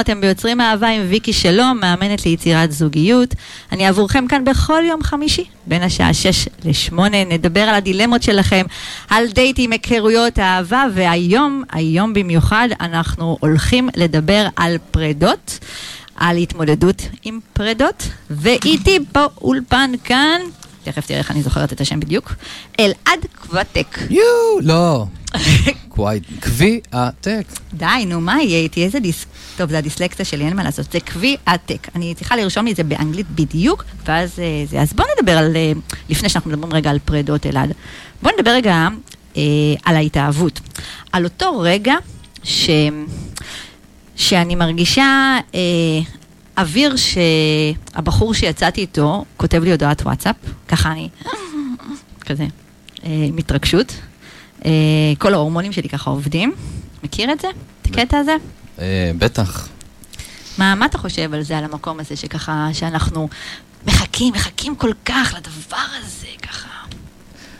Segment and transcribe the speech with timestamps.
[0.00, 3.34] אתם ביוצרים אהבה עם ויקי שלום, מאמנת ליצירת זוגיות.
[3.72, 8.66] אני עבורכם כאן בכל יום חמישי, בין השעה 6 ל-8, נדבר על הדילמות שלכם,
[9.08, 15.58] על דייטים, היכרויות, אהבה, והיום, היום במיוחד, אנחנו הולכים לדבר על פרדות.
[16.20, 20.40] על התמודדות עם פרדות, ואיתי באולפן כאן,
[20.92, 22.34] תכף תראה איך אני זוכרת את השם בדיוק,
[22.80, 23.98] אלעד קוואטק.
[24.10, 25.06] יואו, לא.
[25.88, 27.46] קוואי, קווי עתק.
[27.74, 28.84] די, נו, מה יהיה איתי?
[28.84, 29.26] איזה דיס...
[29.56, 30.92] טוב, זה הדיסלקציה שלי, אין מה לעשות.
[30.92, 31.88] זה קווי עתק.
[31.94, 34.80] אני צריכה לרשום לי את זה באנגלית בדיוק, ואז אה, זה.
[34.80, 35.56] אז בואו נדבר על...
[35.56, 35.72] אה,
[36.08, 37.72] לפני שאנחנו מדברים רגע על פרדות, אלעד.
[38.22, 38.88] בואו נדבר רגע
[39.36, 39.42] אה,
[39.84, 40.60] על ההתאהבות.
[41.12, 41.94] על אותו רגע
[42.44, 42.70] ש...
[44.16, 45.60] שאני מרגישה אה,
[46.58, 50.36] אוויר שהבחור שיצאתי איתו כותב לי הודעת וואטסאפ,
[50.68, 51.08] ככה אני,
[52.26, 52.46] כזה,
[53.04, 53.94] אה, עם התרגשות.
[54.64, 54.70] אה,
[55.18, 56.52] כל ההורמונים שלי ככה עובדים.
[57.04, 57.48] מכיר את זה?
[57.82, 58.36] את הקטע הזה?
[58.78, 59.68] אה, בטח.
[60.58, 63.28] מה, מה אתה חושב על זה, על המקום הזה שככה, שאנחנו
[63.86, 66.68] מחכים, מחכים כל כך לדבר הזה, ככה?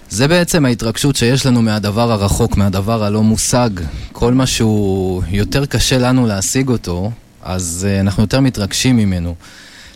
[0.09, 3.71] זה בעצם ההתרגשות שיש לנו מהדבר הרחוק, מהדבר הלא מושג.
[4.13, 7.11] כל מה שהוא יותר קשה לנו להשיג אותו,
[7.43, 9.35] אז uh, אנחנו יותר מתרגשים ממנו.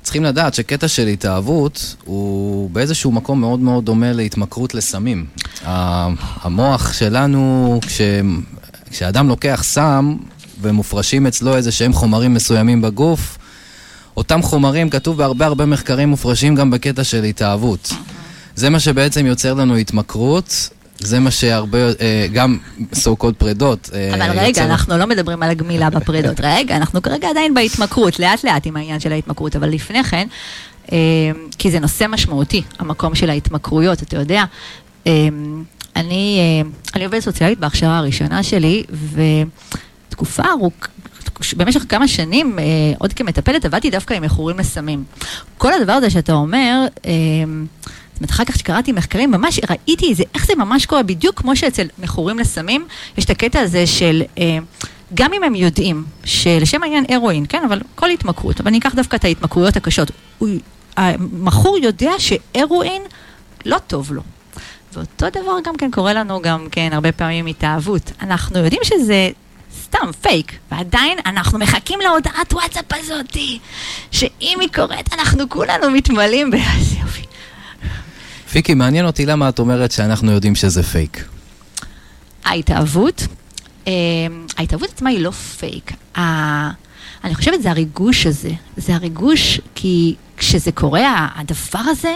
[0.02, 5.26] צריכים לדעת שקטע של התאהבות הוא באיזשהו מקום מאוד מאוד דומה להתמכרות לסמים.
[6.42, 8.00] המוח שלנו, כש,
[8.90, 10.16] כשאדם לוקח סם
[10.60, 13.38] ומופרשים אצלו איזה שהם חומרים מסוימים בגוף,
[14.16, 17.92] אותם חומרים, כתוב בהרבה הרבה מחקרים, מופרשים גם בקטע של התאהבות.
[18.54, 20.68] זה מה שבעצם יוצר לנו התמכרות,
[21.06, 22.58] זה מה שהרבה, אה, גם
[22.92, 23.90] so called פרדות.
[23.94, 24.64] אה, אבל רגע, יוצר...
[24.64, 26.40] אנחנו לא מדברים על הגמילה בפרדות.
[26.56, 30.26] רגע, אנחנו כרגע עדיין בהתמכרות, לאט לאט עם העניין של ההתמכרות, אבל לפני כן,
[30.92, 30.98] אה,
[31.58, 34.44] כי זה נושא משמעותי, המקום של ההתמכרויות, אתה יודע.
[35.96, 36.40] אני,
[36.94, 38.82] אני עובדת סוציאלית בהכשרה הראשונה שלי,
[40.08, 40.88] ותקופה ארוכה,
[41.56, 42.58] במשך כמה שנים,
[42.98, 45.04] עוד כמטפלת, עבדתי דווקא עם מכורים לסמים.
[45.58, 46.86] כל הדבר הזה שאתה אומר,
[48.30, 52.38] אחר כך שקראתי מחקרים, ממש ראיתי איזה, איך זה ממש קורה, בדיוק כמו שאצל מכורים
[52.38, 52.86] לסמים,
[53.18, 54.58] יש את הקטע הזה של, אה,
[55.14, 59.16] גם אם הם יודעים שלשם העניין הרואין, כן, אבל כל התמכרות, אבל אני אקח דווקא
[59.16, 60.10] את ההתמכרויות הקשות,
[60.96, 63.02] המכור יודע שהרואין
[63.66, 64.22] לא טוב לו.
[64.92, 68.12] ואותו דבר גם כן קורה לנו גם כן הרבה פעמים התאהבות.
[68.22, 69.30] אנחנו יודעים שזה
[69.80, 73.58] סתם פייק, ועדיין אנחנו מחכים להודעת וואטסאפ הזאתי,
[74.10, 77.22] שאם היא קורית אנחנו כולנו מתמלאים באיזה יופי.
[78.52, 81.24] ויקי, מעניין אותי למה את אומרת שאנחנו יודעים שזה פייק.
[82.44, 83.26] ההתאהבות,
[83.86, 83.92] אה,
[84.58, 85.92] ההתאהבות עצמה היא לא פייק.
[87.24, 88.50] אני חושבת זה הריגוש הזה.
[88.76, 92.14] זה הריגוש כי כשזה קורה, הדבר הזה,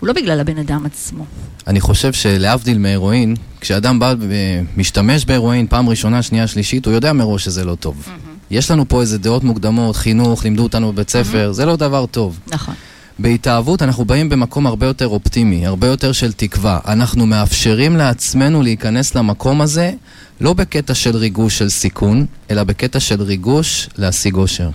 [0.00, 1.24] הוא לא בגלל הבן אדם עצמו.
[1.66, 7.44] אני חושב שלהבדיל מהרואין, כשאדם בא ומשתמש בהרואין פעם ראשונה, שנייה, שלישית, הוא יודע מראש
[7.44, 8.02] שזה לא טוב.
[8.06, 8.28] Mm-hmm.
[8.50, 11.52] יש לנו פה איזה דעות מוקדמות, חינוך, לימדו אותנו בבית ספר, mm-hmm.
[11.52, 12.38] זה לא דבר טוב.
[12.46, 12.74] נכון.
[13.18, 16.78] בהתאהבות אנחנו באים במקום הרבה יותר אופטימי, הרבה יותר של תקווה.
[16.88, 19.92] אנחנו מאפשרים לעצמנו להיכנס למקום הזה
[20.40, 24.70] לא בקטע של ריגוש של סיכון, אלא בקטע של ריגוש להשיג אושר.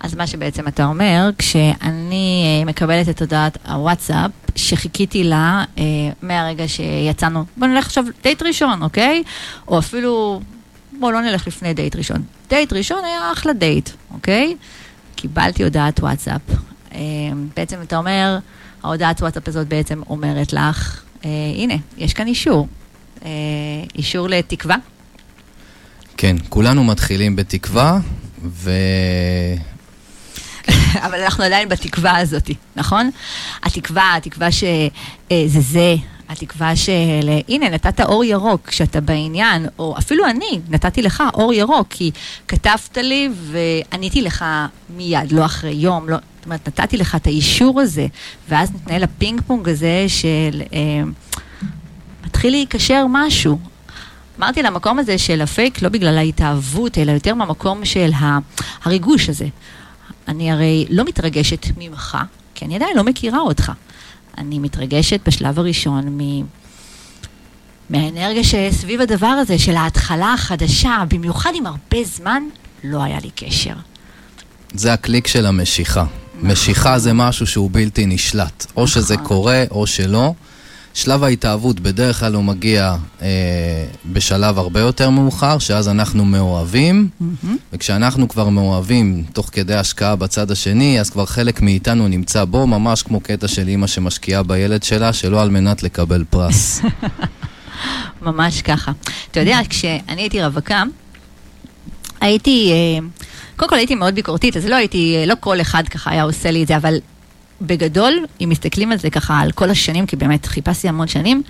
[0.00, 5.84] אז מה שבעצם אתה אומר, כשאני אה, מקבלת את הודעת הוואטסאפ, שחיכיתי לה אה,
[6.22, 9.22] מהרגע שיצאנו, בוא נלך עכשיו דייט ראשון, אוקיי?
[9.68, 10.40] או אפילו,
[11.00, 12.22] בוא לא נלך לפני דייט ראשון.
[12.50, 14.56] דייט ראשון היה אחלה דייט, אוקיי?
[15.16, 16.40] קיבלתי הודעת וואטסאפ.
[16.96, 18.38] אמ, בעצם אתה אומר,
[18.82, 22.68] ההודעת וואטסאפ הזאת בעצם אומרת לך, אה, הנה, יש כאן אישור.
[23.24, 23.30] אה,
[23.94, 24.76] אישור לתקווה?
[26.16, 27.98] כן, כולנו מתחילים בתקווה,
[28.44, 28.70] ו...
[31.06, 33.10] אבל אנחנו עדיין בתקווה הזאת, נכון?
[33.62, 34.88] התקווה, התקווה שזה
[35.32, 35.94] אה, זה,
[36.28, 41.86] התקווה של, הנה, נתת אור ירוק כשאתה בעניין, או אפילו אני נתתי לך אור ירוק,
[41.90, 42.10] כי
[42.48, 44.44] כתבת לי ועניתי לך
[44.96, 48.06] מיד, לא אחרי יום, לא, אומרת, נתתי לך את האישור הזה,
[48.48, 50.62] ואז מתנהל הפינג פונג הזה של...
[50.72, 51.02] אה,
[52.26, 53.58] מתחיל להיקשר משהו.
[54.38, 58.10] אמרתי למקום הזה של הפייק, לא בגלל ההתאהבות, אלא יותר מהמקום של
[58.84, 59.46] הריגוש הזה.
[60.28, 62.18] אני הרי לא מתרגשת ממך,
[62.54, 63.72] כי אני עדיין לא מכירה אותך.
[64.38, 66.42] אני מתרגשת בשלב הראשון מ...
[67.90, 72.42] מהאנרגיה שסביב הדבר הזה, של ההתחלה החדשה, במיוחד עם הרבה זמן,
[72.84, 73.74] לא היה לי קשר.
[74.74, 76.04] זה הקליק של המשיכה.
[76.42, 78.66] משיכה זה משהו שהוא בלתי נשלט.
[78.76, 79.26] או שזה נכון.
[79.26, 80.34] קורה או שלא.
[80.96, 83.26] שלב ההתאהבות בדרך כלל הוא מגיע אה,
[84.12, 87.46] בשלב הרבה יותר מאוחר, שאז אנחנו מאוהבים, mm-hmm.
[87.72, 93.02] וכשאנחנו כבר מאוהבים תוך כדי השקעה בצד השני, אז כבר חלק מאיתנו נמצא בו, ממש
[93.02, 96.80] כמו קטע של אימא שמשקיעה בילד שלה, שלא על מנת לקבל פרס.
[98.22, 98.92] ממש ככה.
[99.30, 100.82] אתה יודע, כשאני הייתי רווקה,
[102.20, 102.72] הייתי...
[102.72, 103.06] אה,
[103.56, 106.62] קודם כל הייתי מאוד ביקורתית, אז לא הייתי, לא כל אחד ככה היה עושה לי
[106.62, 106.98] את זה, אבל
[107.60, 111.42] בגדול, אם מסתכלים על זה ככה, על כל השנים, כי באמת חיפשתי המון שנים,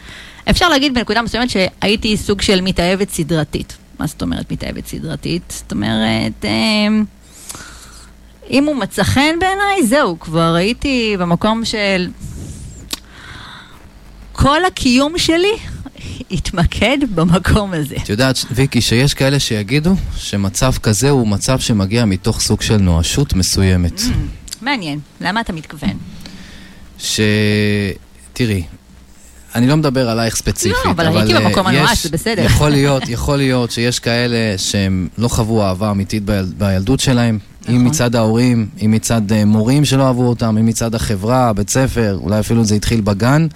[0.50, 3.76] אפשר להגיד בנקודה מסוימת שהייתי סוג של מתאהבת סדרתית.
[4.00, 5.42] מה זאת אומרת מתאהבת סדרתית?
[5.48, 7.04] זאת אומרת, אמ,
[8.50, 12.08] אם הוא מצא חן בעיניי, זהו, כבר הייתי במקום של...
[14.32, 15.52] כל הקיום שלי
[16.30, 17.96] התמקד במקום הזה.
[18.02, 23.34] את יודעת, ויקי, שיש כאלה שיגידו שמצב כזה הוא מצב שמגיע מתוך סוג של נואשות
[23.34, 23.98] מסוימת.
[23.98, 25.96] Mm, מעניין, למה אתה מתכוון?
[26.98, 27.20] ש...
[28.32, 28.62] תראי,
[29.54, 32.42] אני לא מדבר עלייך ספציפית, לא, אבל, אבל הייתי במקום הנואש, זה בסדר.
[32.42, 37.74] יכול להיות, יכול להיות שיש כאלה שהם לא חוו אהבה אמיתית ביל, בילדות שלהם, נכון.
[37.74, 42.18] אם מצד ההורים, אם מצד אה, מורים שלא אהבו אותם, אם מצד החברה, בית ספר,
[42.22, 43.46] אולי אפילו זה התחיל בגן.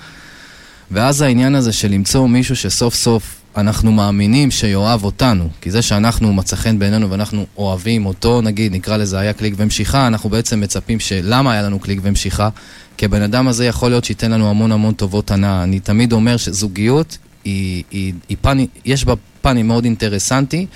[0.91, 6.33] ואז העניין הזה של למצוא מישהו שסוף סוף אנחנו מאמינים שיאהב אותנו, כי זה שאנחנו
[6.33, 11.01] מצא חן בעינינו ואנחנו אוהבים אותו, נגיד, נקרא לזה היה קליק ומשיכה, אנחנו בעצם מצפים
[11.01, 12.49] שלמה היה לנו קליק ומשיכה?
[12.97, 15.63] כי הבן אדם הזה יכול להיות שייתן לנו המון המון טובות הנאה.
[15.63, 20.67] אני תמיד אומר שזוגיות, היא, היא, היא פן, יש בה פן מאוד אינטרסנטי.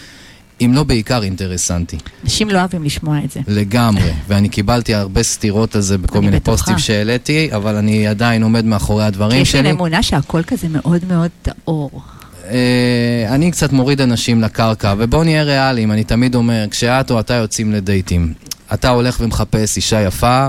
[0.61, 1.99] אם לא בעיקר אינטרסנטי.
[2.25, 3.41] אנשים לא אוהבים לשמוע את זה.
[3.49, 6.57] לגמרי, ואני קיבלתי הרבה סתירות על זה בכל מיני בטוחה.
[6.57, 9.61] פוסטים שהעליתי, אבל אני עדיין עומד מאחורי הדברים שלי.
[9.61, 12.03] יש לי אמונה שהכל כזה מאוד מאוד טהור.
[12.51, 17.35] אה, אני קצת מוריד אנשים לקרקע, ובואו נהיה ריאליים, אני תמיד אומר, כשאת או אתה
[17.35, 18.33] יוצאים לדייטים,
[18.75, 20.49] אתה הולך ומחפש אישה יפה,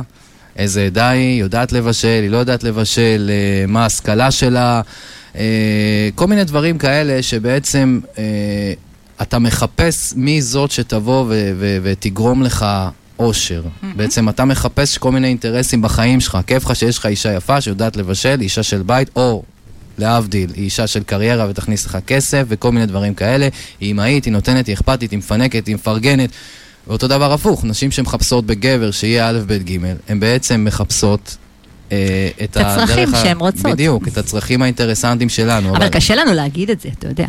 [0.55, 4.81] איזה עדה היא, יודעת לבשל, היא לא יודעת לבשל, אה, מה ההשכלה שלה,
[5.35, 7.99] אה, כל מיני דברים כאלה שבעצם
[9.21, 11.25] אתה מחפש מי זאת שתבוא
[11.83, 12.65] ותגרום לך
[13.19, 13.63] אושר.
[13.63, 13.85] Mm-hmm.
[13.95, 16.37] בעצם אתה מחפש כל מיני אינטרסים בחיים שלך.
[16.47, 19.43] כיף לך שיש לך אישה יפה שיודעת לבשל, אישה של בית, או
[19.97, 23.47] להבדיל, היא אישה של קריירה ותכניס לך כסף וכל מיני דברים כאלה.
[23.79, 26.29] היא אמהית, היא נותנת, היא אכפתית, היא מפנקת, היא מפרגנת.
[26.87, 29.77] ואותו דבר הפוך, נשים שמחפשות בגבר שיהיה א', ב', ג',
[30.07, 31.37] הן בעצם מחפשות
[32.43, 33.65] את הצרכים שהן רוצות.
[33.65, 35.69] בדיוק, את הצרכים האינטרסנטיים שלנו.
[35.69, 37.25] אבל, אבל קשה לנו להגיד את זה, אתה יודע.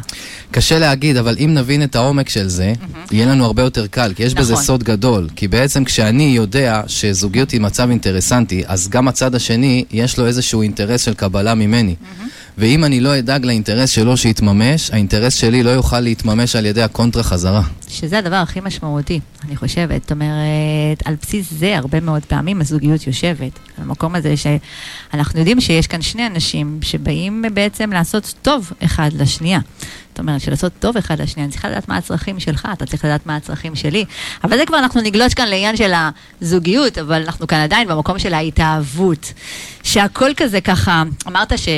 [0.50, 3.14] קשה להגיד, אבל אם נבין את העומק של זה, mm-hmm.
[3.14, 4.44] יהיה לנו הרבה יותר קל, כי יש נכון.
[4.44, 5.28] בזה סוד גדול.
[5.36, 10.62] כי בעצם כשאני יודע שזוגיות היא מצב אינטרסנטי, אז גם הצד השני, יש לו איזשהו
[10.62, 11.94] אינטרס של קבלה ממני.
[12.00, 12.26] Mm-hmm.
[12.58, 17.22] ואם אני לא אדאג לאינטרס שלו שיתממש, האינטרס שלי לא יוכל להתממש על ידי הקונטרה
[17.22, 17.62] חזרה.
[17.88, 20.02] שזה הדבר הכי משמעותי, אני חושבת.
[20.02, 23.58] זאת אומרת, על בסיס זה הרבה מאוד פעמים הזוגיות יושבת.
[23.78, 29.60] המקום הזה שאנחנו יודעים שיש כאן שני אנשים שבאים בעצם לעשות טוב אחד לשנייה.
[30.08, 33.26] זאת אומרת, שלעשות טוב אחד לשנייה, אני צריכה לדעת מה הצרכים שלך, אתה צריך לדעת
[33.26, 34.04] מה הצרכים שלי.
[34.44, 35.92] אבל זה כבר אנחנו נגלוש כאן לעניין של
[36.40, 39.32] הזוגיות, אבל אנחנו כאן עדיין במקום של ההתאהבות.
[39.82, 41.68] שהכל כזה ככה, אמרת ש...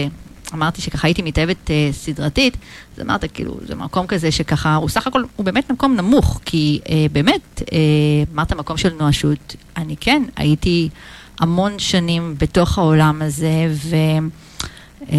[0.54, 2.56] אמרתי שככה הייתי מתאהבת אה, סדרתית,
[2.96, 6.80] אז אמרת, כאילו, זה מקום כזה שככה, הוא סך הכל, הוא באמת מקום נמוך, כי
[6.88, 7.78] אה, באמת, אה,
[8.34, 10.88] אמרת מקום של נואשות, אני כן, הייתי
[11.40, 13.96] המון שנים בתוך העולם הזה, ו...
[15.12, 15.16] אה,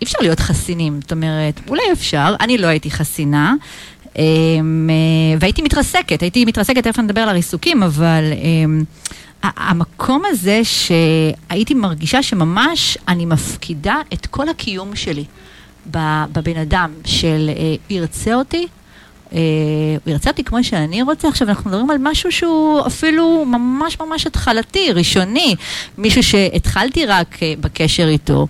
[0.00, 3.54] אי אפשר להיות חסינים, זאת אומרת, אולי אפשר, אני לא הייתי חסינה,
[4.18, 4.22] אה,
[5.40, 8.22] והייתי מתרסקת, הייתי מתרסקת, תכף נדבר על הריסוקים, אבל...
[9.44, 15.24] אה, המקום הזה שהייתי מרגישה שממש אני מפקידה את כל הקיום שלי
[15.86, 18.66] בבן אדם של אה, ירצה אותי,
[19.32, 19.38] אה,
[20.06, 21.28] ירצה אותי כמו שאני רוצה.
[21.28, 25.56] עכשיו אנחנו מדברים על משהו שהוא אפילו ממש ממש התחלתי, ראשוני,
[25.98, 28.46] מישהו שהתחלתי רק אה, בקשר איתו.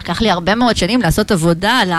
[0.00, 1.92] לקח לי הרבה מאוד שנים לעשות עבודה על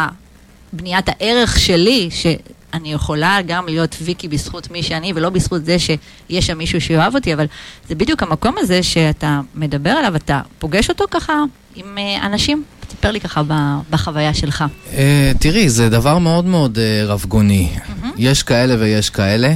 [0.73, 2.25] בניית הערך שלי, ש...
[2.73, 7.15] אני יכולה גם להיות ויקי בזכות מי שאני, ולא בזכות זה שיש שם מישהו שאוהב
[7.15, 7.45] אותי, אבל
[7.89, 11.33] זה בדיוק המקום הזה שאתה מדבר עליו, אתה פוגש אותו ככה
[11.75, 12.63] עם אה, אנשים.
[12.87, 13.41] תספר לי ככה
[13.89, 14.63] בחוויה שלך.
[14.91, 14.95] Uh,
[15.39, 17.69] תראי, זה דבר מאוד מאוד uh, רבגוני.
[18.17, 19.53] יש כאלה ויש כאלה.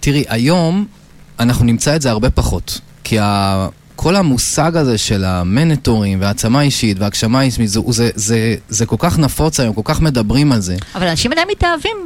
[0.00, 0.86] תראי, היום
[1.40, 2.80] אנחנו נמצא את זה הרבה פחות.
[3.04, 3.18] כי
[4.02, 9.18] כל המושג הזה של המנטורים והעצמה אישית והגשמה אישית, זה, זה, זה, זה כל כך
[9.18, 10.76] נפוץ היום, כל כך מדברים על זה.
[10.94, 11.96] אבל אנשים עדיין מתאהבים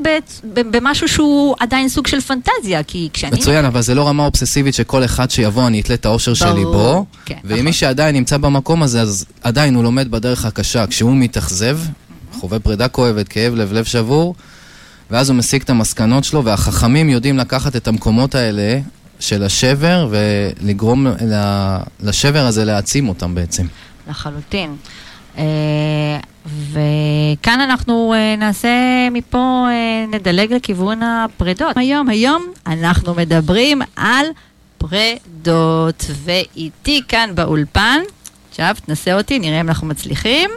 [0.45, 3.37] במשהו שהוא עדיין סוג של פנטזיה, כי כשאני...
[3.37, 7.07] מצוין, אבל זה לא רמה אובססיבית שכל אחד שיבוא אני אתלה את האושר שלי בו,
[7.25, 7.65] כן, ואם נכון.
[7.65, 10.87] מי שעדיין נמצא במקום הזה, אז עדיין הוא לומד בדרך הקשה.
[10.87, 11.79] כשהוא מתאכזב,
[12.33, 14.35] חווה פרידה כואבת, כאב לב, לב שבור,
[15.11, 18.79] ואז הוא מסיק את המסקנות שלו, והחכמים יודעים לקחת את המקומות האלה
[19.29, 21.07] של השבר ולגרום
[22.01, 23.67] לשבר הזה להעצים אותם בעצם.
[24.09, 24.77] לחלוטין.
[25.39, 28.69] אה, וכאן אנחנו אה, נעשה
[29.13, 31.77] מפה, אה, נדלג לכיוון הפרדות.
[31.77, 34.27] היום, היום אנחנו מדברים על
[34.79, 38.01] פרדות, ואיתי כאן באולפן,
[38.51, 40.51] עכשיו תנסה אותי, נראה אם אנחנו מצליחים.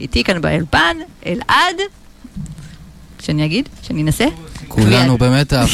[0.00, 1.76] איתי כאן באולפן, אלעד,
[3.20, 3.68] שאני אגיד?
[3.82, 4.26] שאני אנסה?
[4.68, 5.68] כולנו במתח.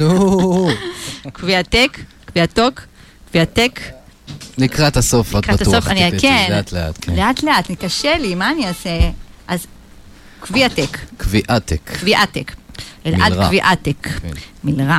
[0.00, 0.68] נו.
[1.32, 2.80] קביעתק, קביעתוק,
[3.30, 3.80] קביעתק.
[4.58, 5.74] לקראת הסוף, את לקראת בטוח.
[5.74, 6.46] הסוף, אני, תתתי, כן.
[6.50, 7.14] לאט לאט, כן.
[7.14, 8.90] לאט לאט, קשה לי, מה אני אעשה?
[9.48, 9.66] אז
[10.40, 11.80] קביעתק, קביעתק.
[11.84, 12.52] קביעתק.
[13.06, 13.46] אלעד.
[13.46, 14.08] קביעתק.
[14.22, 14.28] כן.
[14.64, 14.98] מלרע.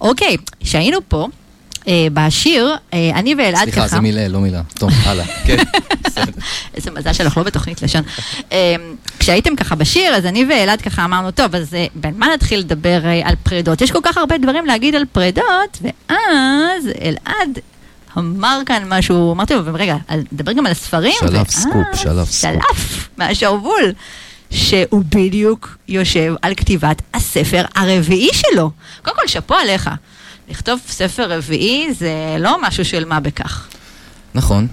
[0.00, 1.28] אוקיי, כשהיינו פה,
[2.12, 3.70] בשיר, אה, אני ואלעד ככה...
[3.70, 4.62] סליחה, זה מילה, לא מילה.
[4.74, 5.24] טוב, הלאה.
[5.44, 5.56] כן,
[6.04, 6.32] בסדר.
[6.74, 8.02] איזה מזל שלך לא בתוכנית לשון.
[8.52, 8.74] אה,
[9.18, 13.00] כשהייתם ככה בשיר, אז אני ואלעד ככה אמרנו, טוב, אז אה, בין מה נתחיל לדבר
[13.04, 13.80] אה, על פרדות?
[13.80, 17.58] יש כל כך הרבה דברים להגיד על פרדות, ואז אלעד
[18.18, 19.96] אמר כאן משהו, אמרתי לו, רגע,
[20.32, 21.14] נדבר גם על הספרים.
[21.20, 22.52] שלף סקופ, שלף סקופ.
[22.52, 23.92] שלף מהשרוול,
[24.50, 28.70] שהוא בדיוק יושב על כתיבת הספר הרביעי שלו.
[29.02, 29.90] קודם כל, שאפו עליך.
[30.48, 33.68] לכתוב ספר רביעי זה לא משהו של מה בכך.
[34.34, 34.66] נכון.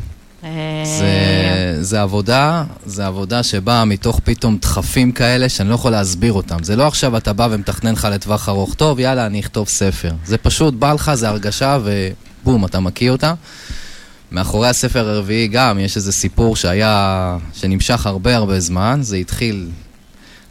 [0.44, 0.50] אה,
[0.86, 6.64] זה, זה עבודה, זה עבודה שבאה מתוך פתאום דחפים כאלה שאני לא יכול להסביר אותם.
[6.64, 10.12] זה לא עכשיו אתה בא ומתכנן לך לטווח ארוך, טוב, יאללה, אני אכתוב ספר.
[10.26, 13.34] זה פשוט בא לך, זה הרגשה ובום, אתה מקיא אותה.
[14.32, 19.70] מאחורי הספר הרביעי גם יש איזה סיפור שהיה, שנמשך הרבה הרבה זמן, זה התחיל...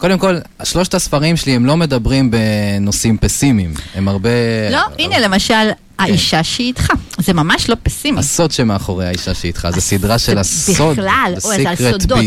[0.00, 4.30] קודם כל, שלושת הספרים שלי הם לא מדברים בנושאים פסימיים, הם הרבה...
[4.71, 6.88] לא, הנה למשל, האישה שהיא איתך.
[7.19, 8.19] זה ממש לא פסימי.
[8.19, 10.92] הסוד שמאחורי האישה שאיתך, זה סדרה של הסוד.
[10.92, 12.19] בכלל, The אוי, זה על סודות.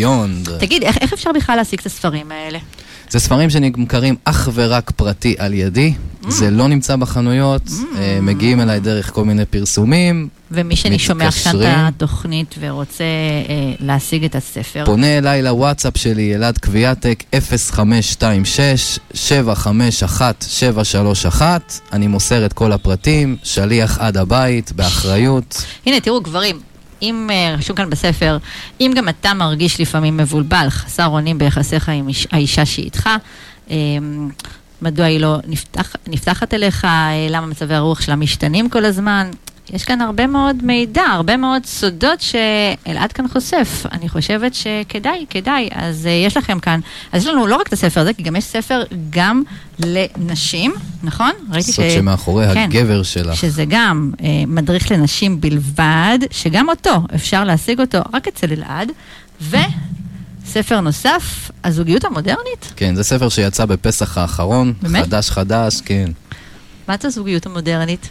[0.59, 2.59] תגיד, איך איך אפשר בכלל להשיג את הספרים האלה?
[3.09, 6.31] זה ספרים שנמכרים אך ורק פרטי על ידי, Mm.
[6.31, 7.61] זה לא נמצא בחנויות,
[7.97, 11.67] אה, מגיעים אליי דרך כל מיני פרסומים, ומי שאני שומע עכשיו את.
[11.67, 17.23] התוכנית ורוצה אה, להשיג את הספר, פונה אליי לוואטסאפ שלי, אלעד קביעתק
[20.13, 21.41] 0526-751-731,
[21.93, 25.65] אני מוסר את כל הפרטים, שליח עד הבית, באחריות.
[25.85, 26.59] הנה, תראו, גברים,
[27.01, 28.37] אם אה, רשום כאן בספר,
[28.81, 33.09] אם גם אתה מרגיש לפעמים מבולבל, חסר אונים ביחסיך עם איש- האישה שהיא איתך,
[33.71, 33.75] אה,
[34.81, 39.31] מדוע היא לא נפתח, נפתחת אליך, אה, למה מצבי הרוח שלה משתנים כל הזמן.
[39.73, 43.85] יש כאן הרבה מאוד מידע, הרבה מאוד סודות שאלעד כאן חושף.
[43.91, 45.69] אני חושבת שכדאי, כדאי.
[45.71, 46.79] אז uh, יש לכם כאן,
[47.11, 49.43] אז יש לנו לא רק את הספר הזה, כי גם יש ספר גם
[49.79, 51.31] לנשים, נכון?
[51.51, 52.59] ראיתי סוד שמאחורי כן.
[52.59, 53.35] הגבר שלך.
[53.35, 58.91] שזה גם אה, מדריך לנשים בלבד, שגם אותו אפשר להשיג אותו רק אצל אלעד,
[59.41, 62.73] וספר נוסף, הזוגיות המודרנית.
[62.75, 65.03] כן, זה ספר שיצא בפסח האחרון, באמת?
[65.03, 66.11] חדש חדש, כן.
[66.87, 68.09] מה זה הזוגיות המודרנית?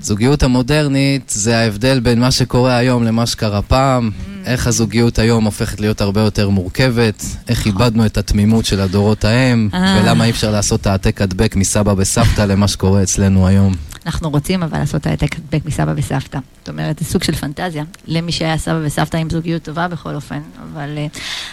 [0.00, 4.10] זוגיות המודרנית זה ההבדל בין מה שקורה היום למה שקרה פעם,
[4.46, 9.68] איך הזוגיות היום הופכת להיות הרבה יותר מורכבת, איך איבדנו את התמימות של הדורות ההם,
[9.74, 10.00] אה.
[10.02, 13.74] ולמה אי אפשר לעשות העתק הדבק מסבא וסבתא למה שקורה אצלנו היום.
[14.06, 16.38] אנחנו רוצים אבל לעשות העתק הדבק מסבא וסבתא.
[16.58, 20.40] זאת אומרת, זה סוג של פנטזיה, למי שהיה סבא וסבתא עם זוגיות טובה בכל אופן.
[20.72, 21.06] אבל, אה,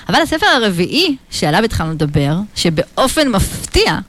[0.09, 3.99] אבל הספר הרביעי שעליו התחלנו לדבר, שבאופן מפתיע,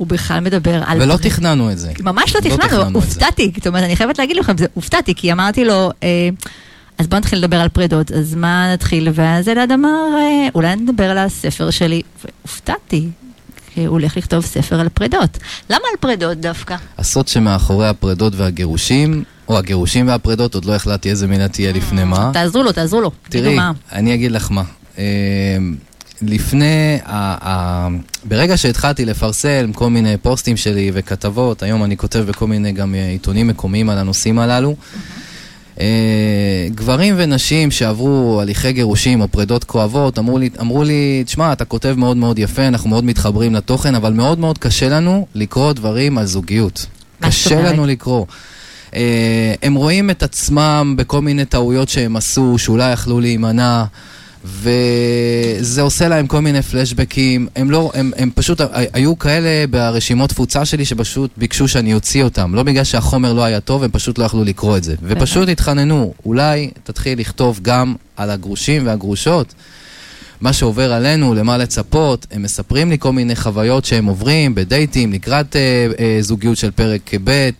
[0.00, 1.02] הוא בכלל מדבר על...
[1.02, 1.92] ולא תכננו את זה.
[2.00, 3.52] ממש לא לא תכננו, הופתעתי.
[3.56, 6.28] זאת אומרת, אני חייבת להגיד לכם, זה הופתעתי, כי אמרתי לו, אה,
[6.98, 9.08] אז בוא נתחיל לדבר על פרדות, אז מה נתחיל?
[9.14, 13.08] ואז אלעד אמר, אה, אולי נדבר על הספר שלי, והופתעתי.
[13.74, 15.38] כי הוא הולך לכתוב ספר על פרדות.
[15.70, 16.76] למה על פרדות דווקא?
[16.98, 22.30] הסוד שמאחורי הפרדות והגירושים, או הגירושים והפרדות, עוד לא החלטתי איזה מילה תהיה לפני מה.
[22.32, 23.10] תעזרו לו, תעזרו לו.
[23.28, 23.58] תראי.
[23.92, 24.62] אני אגיד לך מה.
[26.22, 27.88] לפני, ה- ה-
[28.24, 33.08] ברגע שהתחלתי לפרסם כל מיני פוסטים שלי וכתבות, היום אני כותב בכל מיני גם אה,
[33.08, 34.76] עיתונים מקומיים על הנושאים הללו,
[35.80, 35.86] אה,
[36.74, 41.94] גברים ונשים שעברו הליכי גירושים או פרידות כואבות, אמרו לי, אמרו לי, תשמע, אתה כותב
[41.98, 46.26] מאוד מאוד יפה, אנחנו מאוד מתחברים לתוכן, אבל מאוד מאוד קשה לנו לקרוא דברים על
[46.26, 46.86] זוגיות.
[47.20, 47.62] קשה?
[47.62, 48.26] לנו לקרוא.
[48.94, 53.84] אה, הם רואים את עצמם בכל מיני טעויות שהם עשו, שאולי יכלו להימנע,
[54.44, 57.48] וזה עושה להם כל מיני פלשבקים.
[57.56, 58.60] הם לא, הם, הם פשוט,
[58.92, 62.54] היו כאלה ברשימות תפוצה שלי שפשוט ביקשו שאני אוציא אותם.
[62.54, 64.94] לא בגלל שהחומר לא היה טוב, הם פשוט לא יכלו לקרוא את זה.
[65.02, 69.54] ופשוט התחננו, אולי תתחיל לכתוב גם על הגרושים והגרושות.
[70.40, 75.56] מה שעובר עלינו, למה לצפות, הם מספרים לי כל מיני חוויות שהם עוברים בדייטים, לקראת
[75.56, 77.50] אה, אה, זוגיות של פרק ב',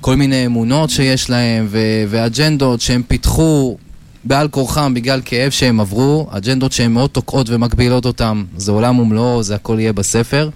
[0.00, 3.76] כל מיני אמונות שיש להם ו- ואג'נדות שהם פיתחו
[4.24, 9.42] בעל כורחם בגלל כאב שהם עברו, אג'נדות שהן מאוד תוקעות ומגבילות אותם, זה עולם ומלואו,
[9.42, 10.50] זה הכל יהיה בספר.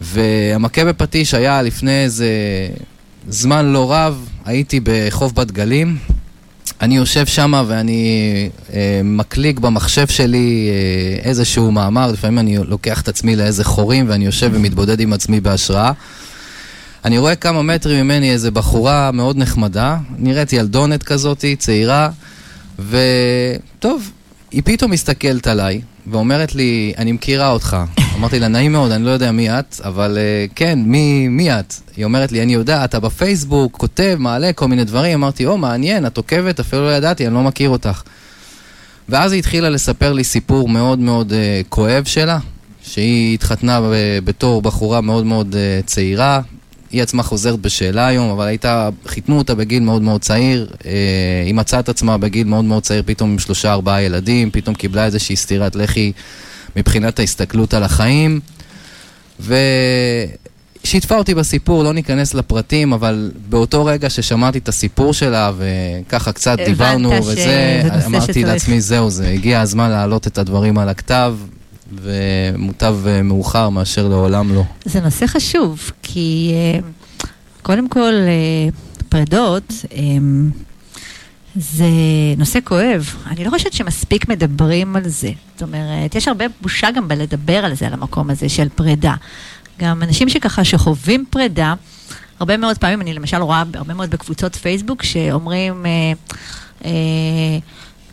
[0.00, 2.28] והמכה בפטיש היה לפני איזה
[3.28, 5.96] זמן לא רב, הייתי בחוף בת גלים.
[6.80, 13.08] אני יושב שם ואני אה, מקליק במחשב שלי אה, איזשהו מאמר, לפעמים אני לוקח את
[13.08, 15.92] עצמי לאיזה חורים ואני יושב ומתבודד עם עצמי בהשראה.
[17.04, 22.10] אני רואה כמה מטרים ממני איזה בחורה מאוד נחמדה, נראית ילדונת כזאתי, צעירה,
[22.90, 24.10] וטוב,
[24.50, 27.76] היא פתאום מסתכלת עליי ואומרת לי, אני מכירה אותך.
[28.18, 31.74] אמרתי לה, נעים מאוד, אני לא יודע מי את, אבל uh, כן, מי, מי את?
[31.96, 35.14] היא אומרת לי, אני יודעת, אתה בפייסבוק, כותב, מעלה כל מיני דברים.
[35.14, 38.02] אמרתי, או, מעניין, את עוקבת, אפילו לא ידעתי, אני לא מכיר אותך.
[39.08, 41.34] ואז היא התחילה לספר לי סיפור מאוד מאוד uh,
[41.68, 42.38] כואב שלה,
[42.82, 43.80] שהיא התחתנה
[44.24, 46.40] בתור בחורה מאוד מאוד uh, צעירה.
[46.92, 50.70] היא עצמה חוזרת בשאלה היום, אבל הייתה, חיתנו אותה בגיל מאוד מאוד צעיר.
[50.72, 50.84] Uh,
[51.44, 55.04] היא מצאה את עצמה בגיל מאוד מאוד צעיר, פתאום עם שלושה ארבעה ילדים, פתאום קיבלה
[55.04, 56.12] איזושהי סטירת לחי
[56.76, 58.40] מבחינת ההסתכלות על החיים.
[59.40, 66.58] ושיתפה אותי בסיפור, לא ניכנס לפרטים, אבל באותו רגע ששמעתי את הסיפור שלה, וככה קצת
[66.64, 71.36] דיברנו וזה, אמרתי לעצמי, זהו זה, הגיע הזמן להעלות את הדברים על הכתב,
[72.02, 74.62] ומוטב אה, מאוחר מאשר לעולם לא.
[74.84, 76.88] זה נושא חשוב, כי אה,
[77.62, 78.68] קודם כל, אה,
[79.08, 79.72] פרדות,
[81.56, 81.88] זה
[82.36, 83.14] נושא כואב.
[83.26, 85.30] אני לא חושבת שמספיק מדברים על זה.
[85.54, 89.14] זאת אומרת, יש הרבה בושה גם בלדבר על זה, על המקום הזה של פרידה.
[89.78, 91.74] גם אנשים שככה, שחווים פרידה,
[92.40, 95.86] הרבה מאוד פעמים, אני למשל רואה הרבה מאוד בקבוצות פייסבוק, שאומרים...
[95.86, 96.12] אה,
[96.84, 97.58] אה,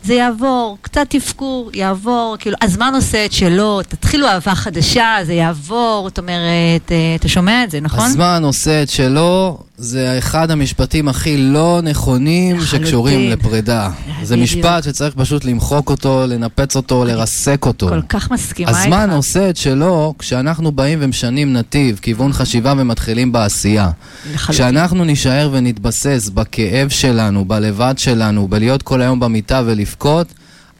[0.04, 6.08] זה יעבור, קצת תפקור, יעבור, כאילו, הזמן עושה את שלו, תתחילו אהבה חדשה, זה יעבור,
[6.08, 8.04] זאת אומרת, אה, אתה שומע את זה, נכון?
[8.04, 12.80] הזמן עושה את שלו, זה אחד המשפטים הכי לא נכונים לחלוטין.
[12.80, 13.90] שקשורים לפרידה.
[14.22, 14.50] זה בדיוק.
[14.50, 17.88] משפט שצריך פשוט למחוק אותו, לנפץ אותו, לרסק אותו.
[17.88, 18.80] כל כך מסכימה איתך.
[18.80, 23.90] הזמן עושה את שלו כשאנחנו באים ומשנים נתיב, כיוון חשיבה ומתחילים בעשייה.
[24.34, 24.54] לחלוטין.
[24.54, 30.26] כשאנחנו נישאר ונתבסס בכאב שלנו, בלבד שלנו, בלהיות כל היום במיטה ולבכות,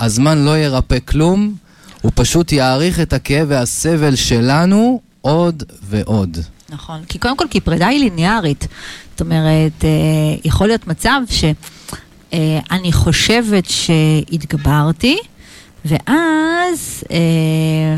[0.01, 1.55] הזמן לא ירפא כלום,
[2.03, 6.39] הוא פשוט יעריך את הכאב והסבל שלנו עוד ועוד.
[6.71, 8.69] נכון, כי קודם כל, כי פרידה היא ליניארית.
[9.11, 9.91] זאת אומרת, אה,
[10.45, 11.55] יכול להיות מצב שאני
[12.89, 15.19] אה, חושבת שהתגברתי,
[15.85, 17.17] ואז, אה,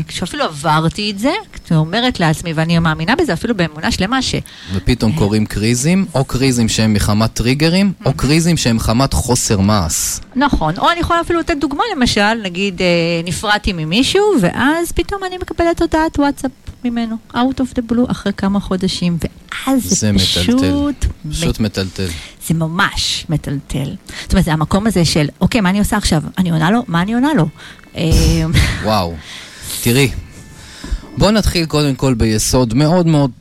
[0.07, 1.31] כשאפילו עברתי את זה,
[1.71, 4.35] אומרת לעצמי, ואני מאמינה בזה אפילו באמונה שלמה, ש...
[4.73, 5.17] ופתאום אה...
[5.17, 7.93] קורים קריזים, או קריזים שהם מחמת טריגרים.
[8.05, 10.19] או קריזים שהם מחמת חוסר מעש.
[10.35, 12.87] נכון, או אני יכולה אפילו לתת דוגמה, למשל, נגיד, אה,
[13.25, 16.51] נפרדתי ממישהו, ואז פתאום אני מקבלת הודעת וואטסאפ
[16.85, 20.55] ממנו, out of the blue, אחרי כמה חודשים, ואז זה, זה פשוט...
[20.55, 21.07] מטלטל.
[21.29, 22.07] פשוט מטלטל.
[22.47, 23.95] זה ממש מטלטל.
[24.21, 26.23] זאת אומרת, זה המקום הזה של, אוקיי, מה אני עושה עכשיו?
[26.37, 26.83] אני עונה לו?
[26.87, 27.47] מה אני עונה לו?
[27.97, 28.01] אה,
[28.85, 29.13] וואו.
[29.83, 30.11] תראי,
[31.17, 33.31] בואו נתחיל קודם כל ביסוד מאוד מאוד,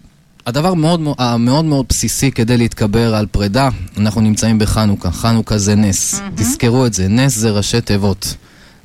[0.46, 1.00] הדבר מאוד
[1.38, 5.10] מאוד מאוד בסיסי כדי להתקבר על פרידה, אנחנו נמצאים בחנוכה.
[5.10, 6.14] חנוכה זה נס.
[6.14, 6.22] Mm-hmm.
[6.36, 8.34] תזכרו את זה, נס זה ראשי תיבות.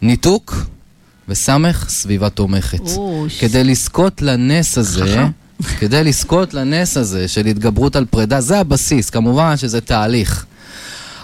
[0.01, 0.56] ניתוק
[1.30, 2.82] וסמך סביבה תומכת.
[3.39, 5.25] כדי לזכות לנס הזה...
[5.80, 10.46] כדי לזכות לנס הזה של התגברות על פרידה, זה הבסיס, כמובן שזה תהליך.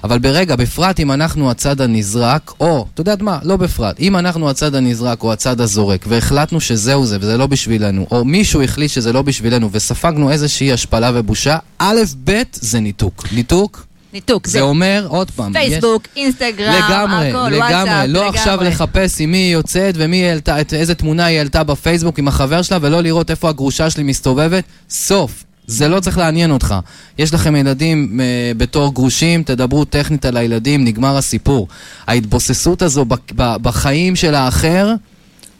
[0.03, 4.49] אבל ברגע, בפרט אם אנחנו הצד הנזרק, או, אתה יודעת מה, לא בפרט, אם אנחנו
[4.49, 9.13] הצד הנזרק או הצד הזורק, והחלטנו שזהו זה וזה לא בשבילנו, או מישהו החליט שזה
[9.13, 13.25] לא בשבילנו, וספגנו איזושהי השפלה ובושה, א', ב', זה ניתוק.
[13.31, 14.47] ניתוק ניתוק.
[14.47, 16.23] זה, זה אומר, עוד פעם, פייסבוק, יש...
[16.23, 18.27] אינסטגרם, לגמרי, הכל, לגמרי, וואטסאפ, לא לגמרי.
[18.27, 22.27] עכשיו לחפש עם מי היא יוצאת ומי היא העלתה, איזה תמונה היא העלתה בפייסבוק עם
[22.27, 24.63] החבר שלה, ולא לראות איפה הגרושה שלי מסתובבת.
[24.89, 25.43] סוף.
[25.67, 26.75] זה לא צריך לעניין אותך.
[27.17, 31.67] יש לכם ילדים uh, בתור גרושים, תדברו טכנית על הילדים, נגמר הסיפור.
[32.07, 34.93] ההתבוססות הזו בחיים של האחר,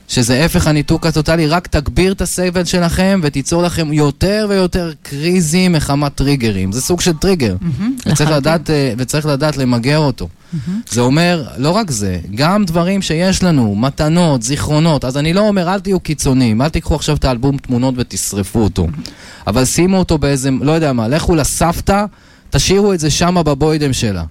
[0.08, 6.16] שזה הפך הניתוק הטוטלי, רק תגביר את הסבל שלכם ותיצור לכם יותר ויותר קריזים מחמת
[6.16, 6.72] טריגרים.
[6.72, 10.28] זה סוג של טריגר, mm-hmm, וצריך, לדעת, אה, וצריך לדעת למגר אותו.
[10.28, 10.72] Mm-hmm.
[10.90, 15.74] זה אומר, לא רק זה, גם דברים שיש לנו, מתנות, זיכרונות, אז אני לא אומר,
[15.74, 18.88] אל תהיו קיצוניים, אל תיקחו עכשיו את האלבום תמונות ותשרפו אותו.
[18.88, 19.10] Mm-hmm.
[19.48, 22.06] אבל שימו אותו באיזה, לא יודע מה, לכו לסבתא,
[22.50, 24.24] תשאירו את זה שמה בבוידם שלה.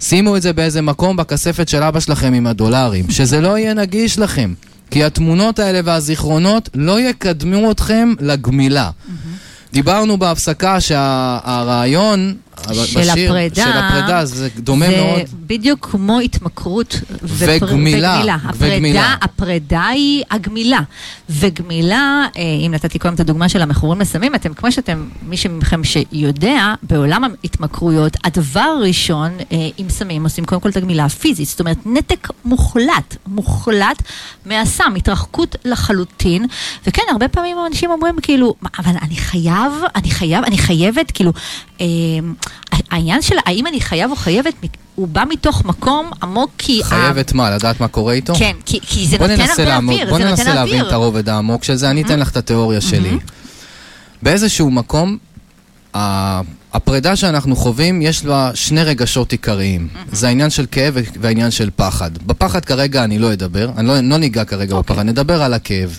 [0.00, 4.18] שימו את זה באיזה מקום בכספת של אבא שלכם עם הדולרים, שזה לא יהיה נגיש
[4.18, 4.52] לכם.
[4.92, 8.90] כי התמונות האלה והזיכרונות לא יקדמו אתכם לגמילה.
[8.90, 9.72] Mm-hmm.
[9.72, 12.34] דיברנו בהפסקה שהרעיון
[12.72, 15.18] של בשיר, הפרידה, של הפרידה, זה דומה זה מאוד.
[15.26, 17.62] זה בדיוק כמו התמכרות וגמילה.
[17.62, 18.34] וגמילה.
[18.34, 19.14] הפרידה, וגמילה.
[19.22, 20.80] הפרידה היא הגמילה.
[21.30, 25.84] וגמילה, אה, אם נתתי קודם את הדוגמה של המכורים לסמים, אתם, כמו שאתם, מי מכם
[25.84, 31.48] שיודע, בעולם ההתמכרויות, הדבר הראשון אה, עם סמים עושים קודם כל את הגמילה הפיזית.
[31.48, 34.02] זאת אומרת, נתק מוחלט, מוחלט
[34.46, 36.46] מהסם, התרחקות לחלוטין.
[36.86, 41.32] וכן, הרבה פעמים אנשים אומרים כאילו, אבל אני חייב, אני חייב, אני חייבת, כאילו...
[41.82, 44.54] אה, העניין של האם אני חייב או חייבת,
[44.94, 46.80] הוא בא מתוך מקום עמוק כי...
[46.84, 47.50] חייבת מה?
[47.50, 48.34] לדעת מה קורה איתו?
[48.34, 51.90] כן, כי, כי זה נותן הרבה אוויר, בוא ננסה להבין את הרובד העמוק של זה,
[51.90, 53.18] אני אתן לך את התיאוריה שלי.
[54.22, 55.18] באיזשהו מקום,
[56.72, 59.88] הפרידה שאנחנו חווים, יש לה שני רגשות עיקריים.
[60.12, 62.10] זה העניין של כאב והעניין של פחד.
[62.26, 64.76] בפחד כרגע אני לא אדבר, אני לא, לא ניגע כרגע okay.
[64.76, 64.94] אוקיי.
[64.94, 65.98] בפחד, נדבר על הכאב.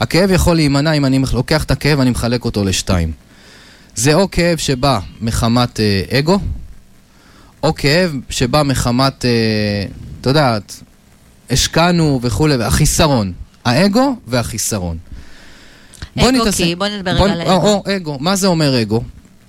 [0.00, 3.12] הכאב יכול להימנע אם אני לוקח את הכאב ואני מחלק אותו לשתיים.
[3.94, 6.38] זה או כאב שבא מחמת אה, אגו,
[7.62, 9.30] או כאב שבא מחמת, אה,
[10.20, 10.80] אתה יודעת,
[11.50, 13.32] השקענו וכולי, החיסרון.
[13.64, 14.98] האגו והחיסרון.
[16.18, 17.50] אגו כי, בוא נדבר רגע על אגו.
[17.50, 18.18] או, או, אגו.
[18.20, 19.02] מה זה אומר אגו?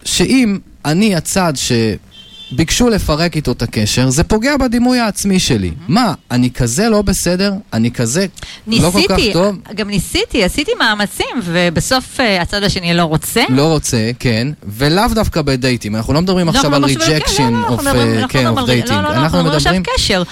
[0.06, 1.54] שאם אני הצד
[2.52, 5.70] שביקשו לפרק איתו את הקשר, זה פוגע בדימוי העצמי שלי.
[5.70, 5.84] Mm-hmm.
[5.88, 7.54] מה, אני כזה לא בסדר?
[7.74, 8.26] אני כזה
[8.68, 9.56] ניסיתי, לא כל כך טוב?
[9.76, 13.44] גם ניסיתי, עשיתי מאמצים, ובסוף uh, הצד השני לא רוצה.
[13.50, 15.96] לא רוצה, כן, ולאו דווקא בדייטים.
[15.96, 17.82] אנחנו לא מדברים לא, עכשיו על rejection of
[18.66, 18.90] dating.
[18.90, 20.24] לא, לא, אנחנו מדברים עכשיו קשר.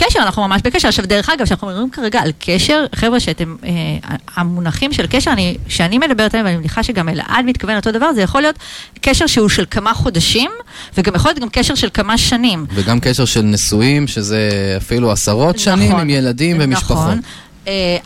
[0.00, 0.88] קשר, אנחנו ממש בקשר.
[0.88, 3.70] עכשיו, דרך אגב, כשאנחנו מדברים כרגע על קשר, חבר'ה, שאתם, אה,
[4.36, 8.22] המונחים של קשר, אני, שאני מדברת עליהם, ואני מניחה שגם אלעד מתכוון לאותו דבר, זה
[8.22, 8.56] יכול להיות
[9.00, 10.50] קשר שהוא של כמה חודשים,
[10.98, 12.66] וגם יכול להיות גם קשר של כמה שנים.
[12.74, 16.72] וגם קשר של נשואים, שזה אפילו עשרות נכון, שנים עם ילדים נכון.
[16.72, 17.08] ומשפחות.
[17.08, 17.47] אה,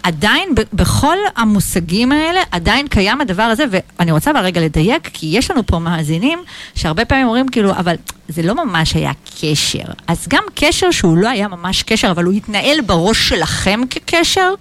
[0.02, 5.50] עדיין, בכל המושגים האלה, עדיין קיים הדבר הזה, ואני רוצה אבל רגע לדייק, כי יש
[5.50, 6.38] לנו פה מאזינים
[6.74, 7.94] שהרבה פעמים אומרים כאילו, אבל
[8.28, 9.84] זה לא ממש היה קשר.
[10.06, 14.54] אז גם קשר שהוא לא היה ממש קשר, אבל הוא התנהל בראש שלכם כקשר,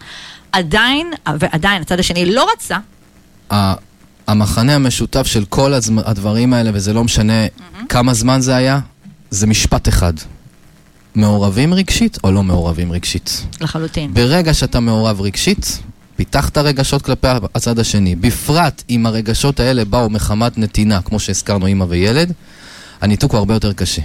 [0.51, 2.77] עדיין, ועדיין הצד השני לא רצה.
[4.27, 5.73] המחנה המשותף של כל
[6.05, 7.85] הדברים האלה, וזה לא משנה mm-hmm.
[7.89, 8.79] כמה זמן זה היה,
[9.29, 10.13] זה משפט אחד.
[11.15, 13.45] מעורבים רגשית או לא מעורבים רגשית.
[13.61, 14.13] לחלוטין.
[14.13, 15.79] ברגע שאתה מעורב רגשית,
[16.15, 18.15] פיתחת רגשות כלפי הצד השני.
[18.15, 22.33] בפרט אם הרגשות האלה באו מחמת נתינה, כמו שהזכרנו אימא וילד,
[23.01, 24.01] הניתוק הוא הרבה יותר קשה.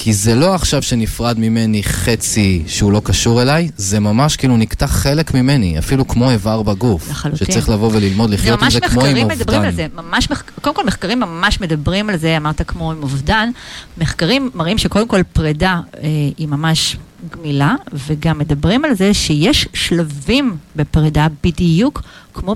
[0.00, 4.86] כי זה לא עכשיו שנפרד ממני חצי שהוא לא קשור אליי, זה ממש כאילו נקטע
[4.86, 7.10] חלק ממני, אפילו כמו איבר בגוף.
[7.10, 7.46] לחלוטין.
[7.46, 9.26] שצריך לבוא וללמוד לחיות עם זה כמו עם אובדן.
[9.26, 10.28] ממש מחקרים מדברים על זה, ממש,
[10.60, 13.50] קודם כל מחקרים ממש מדברים על זה, אמרת כמו עם אובדן.
[13.98, 16.08] מחקרים מראים שקודם כל פרידה אה,
[16.38, 16.96] היא ממש
[17.30, 17.74] גמילה,
[18.06, 22.02] וגם מדברים על זה שיש שלבים בפרידה בדיוק
[22.34, 22.54] כמו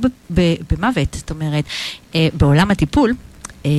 [0.70, 1.14] במוות.
[1.14, 1.64] זאת אומרת,
[2.14, 3.14] אה, בעולם הטיפול,
[3.66, 3.70] אה,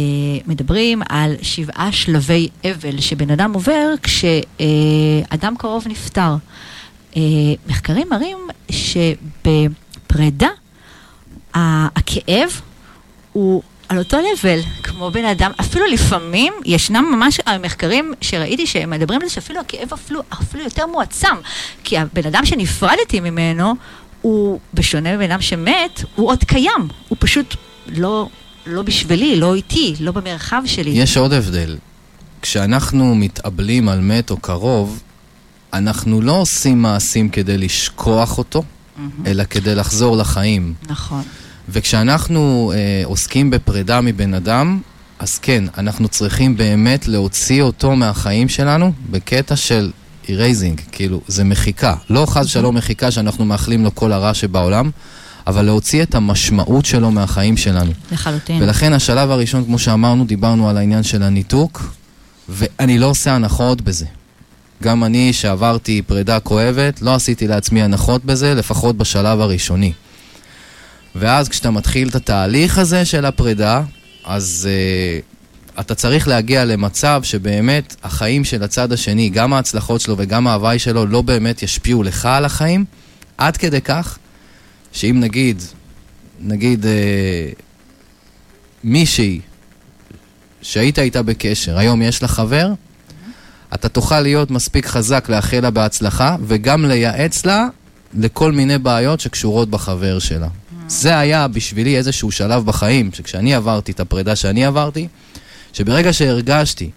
[0.46, 6.36] מדברים על שבעה שלבי אבל שבן אדם עובר כשאדם קרוב נפטר.
[7.16, 7.22] אה,
[7.68, 8.38] מחקרים מראים
[8.72, 10.50] שבפרידה
[11.54, 12.62] הכאב
[13.34, 19.22] הוא על אותו לבל, כמו בן אדם, אפילו לפעמים ישנם ממש מחקרים שראיתי שהם מדברים
[19.22, 21.36] על זה שאפילו הכאב אפילו, אפילו יותר מועצם,
[21.84, 23.74] כי הבן אדם שנפרדתי ממנו,
[24.22, 27.56] הוא, בשונה מבן אדם שמת, הוא עוד קיים, הוא פשוט
[27.88, 28.28] לא,
[28.66, 30.90] לא בשבילי, לא איתי, לא במרחב שלי.
[30.90, 31.78] יש עוד הבדל.
[32.42, 35.02] כשאנחנו מתאבלים על מת או קרוב,
[35.74, 39.02] אנחנו לא עושים מעשים כדי לשכוח אותו, mm-hmm.
[39.26, 40.74] אלא כדי לחזור לחיים.
[40.90, 41.24] נכון.
[41.70, 44.80] וכשאנחנו אה, עוסקים בפרידה מבן אדם,
[45.20, 49.92] אז כן, אנחנו צריכים באמת להוציא אותו מהחיים שלנו בקטע של
[50.30, 51.96] erasing, כאילו, זה מחיקה.
[52.10, 54.92] לא חס ושלום מחיקה שאנחנו מאחלים לו כל הרע שבעולם,
[55.48, 57.92] אבל להוציא את המשמעות שלו מהחיים שלנו.
[58.12, 58.62] לחלוטין.
[58.62, 61.96] ולכן השלב הראשון, כמו שאמרנו, דיברנו על העניין של הניתוק,
[62.50, 64.06] ואני לא עושה הנחות בזה.
[64.84, 69.94] גם אני, שעברתי פרידה כואבת, לא עשיתי לעצמי הנחות בזה, לפחות בשלב הראשוני.
[71.16, 73.82] ואז כשאתה מתחיל את התהליך הזה של הפרידה,
[74.26, 80.48] אז uh, אתה צריך להגיע למצב שבאמת החיים של הצד השני, גם ההצלחות שלו וגם
[80.48, 82.86] ההוואי שלו, לא באמת ישפיעו לך על החיים,
[83.38, 84.18] עד כדי כך
[84.94, 85.62] שאם נגיד,
[86.40, 87.50] נגיד אה,
[88.84, 89.40] מישהי
[90.62, 92.74] שהיית איתה בקשר, היום יש לה חבר,
[93.74, 97.68] אתה תוכל להיות מספיק חזק לאחל לה בהצלחה וגם לייעץ לה
[98.14, 100.48] לכל מיני בעיות שקשורות בחבר שלה.
[100.88, 105.08] זה היה בשבילי איזשהו שלב בחיים, שכשאני עברתי את הפרידה שאני עברתי,
[105.74, 106.90] שברגע שהרגשתי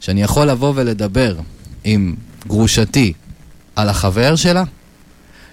[0.00, 1.36] שאני יכול לבוא ולדבר
[1.84, 2.14] עם
[2.46, 3.12] גרושתי
[3.76, 4.64] על החבר שלה,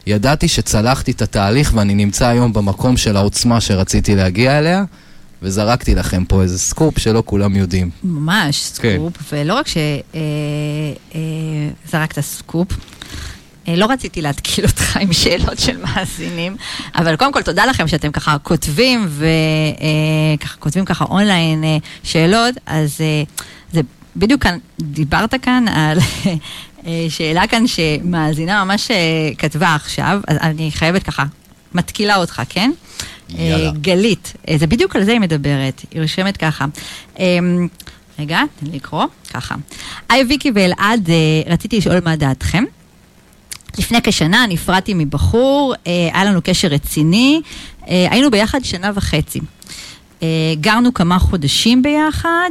[0.08, 4.84] ידעתי שצלחתי את התהליך ואני נמצא היום במקום של העוצמה שרציתי להגיע אליה,
[5.42, 7.90] וזרקתי לכם פה איזה סקופ שלא כולם יודעים.
[8.04, 8.96] ממש כן.
[8.98, 9.36] סקופ, כן.
[9.36, 9.88] ולא רק שזרקת
[12.18, 12.68] אה, אה, סקופ,
[13.68, 16.56] אה, לא רציתי להתקיל אותך עם שאלות של מאזינים,
[16.96, 21.64] אבל קודם כל תודה לכם שאתם ככה כותבים וככה כותבים ככה אונליין
[22.04, 22.98] שאלות, אז
[23.74, 23.82] זה
[24.16, 26.34] בדיוק כאן, דיברת כאן על אה,
[27.10, 28.98] שאלה כאן שמאזינה ממש אה,
[29.38, 31.24] כתבה עכשיו, אז אני חייבת ככה,
[31.74, 32.72] מתקילה אותך, כן?
[33.30, 33.68] יאללה.
[33.68, 36.66] אה, גלית, זה בדיוק על זה היא מדברת, היא רושמת ככה.
[38.20, 39.56] רגע, תן לי לקרוא, ככה.
[40.10, 41.10] היי ויקי ואלעד,
[41.48, 42.64] רציתי לשאול מה דעתכם.
[43.78, 47.42] לפני כשנה נפרדתי מבחור, היה לנו קשר רציני,
[47.86, 49.40] היינו ביחד שנה וחצי.
[50.54, 52.50] גרנו כמה חודשים ביחד,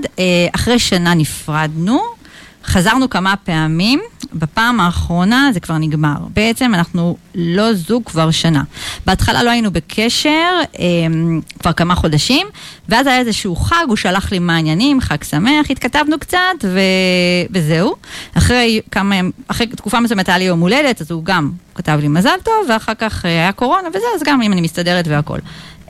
[0.55, 2.20] אחרי שנה נפרדנו,
[2.65, 4.01] חזרנו כמה פעמים,
[4.33, 6.17] בפעם האחרונה זה כבר נגמר.
[6.35, 8.63] בעצם אנחנו לא זוג כבר שנה.
[9.07, 12.47] בהתחלה לא היינו בקשר אמ, כבר כמה חודשים,
[12.89, 16.81] ואז היה איזשהו חג, הוא שלח לי מה העניינים, חג שמח, התכתבנו קצת ו...
[17.51, 17.95] וזהו.
[18.35, 19.15] אחרי כמה,
[19.49, 22.95] אחרי תקופה מסוימת היה לי יום הולדת, אז הוא גם כתב לי מזל טוב, ואחר
[22.95, 25.39] כך אה, היה קורונה וזה, אז גם אם אני מסתדרת והכל.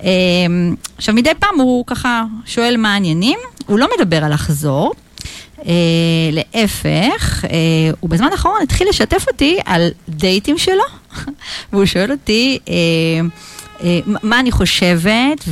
[0.03, 4.93] אמ, עכשיו, מדי פעם הוא ככה שואל מה העניינים, הוא לא מדבר על לחזור.
[5.67, 5.73] אה,
[6.33, 7.59] להפך, אה,
[8.01, 10.85] הוא בזמן האחרון התחיל לשתף אותי על דייטים שלו,
[11.73, 12.75] והוא שואל אותי אה,
[14.23, 15.45] מה אני חושבת,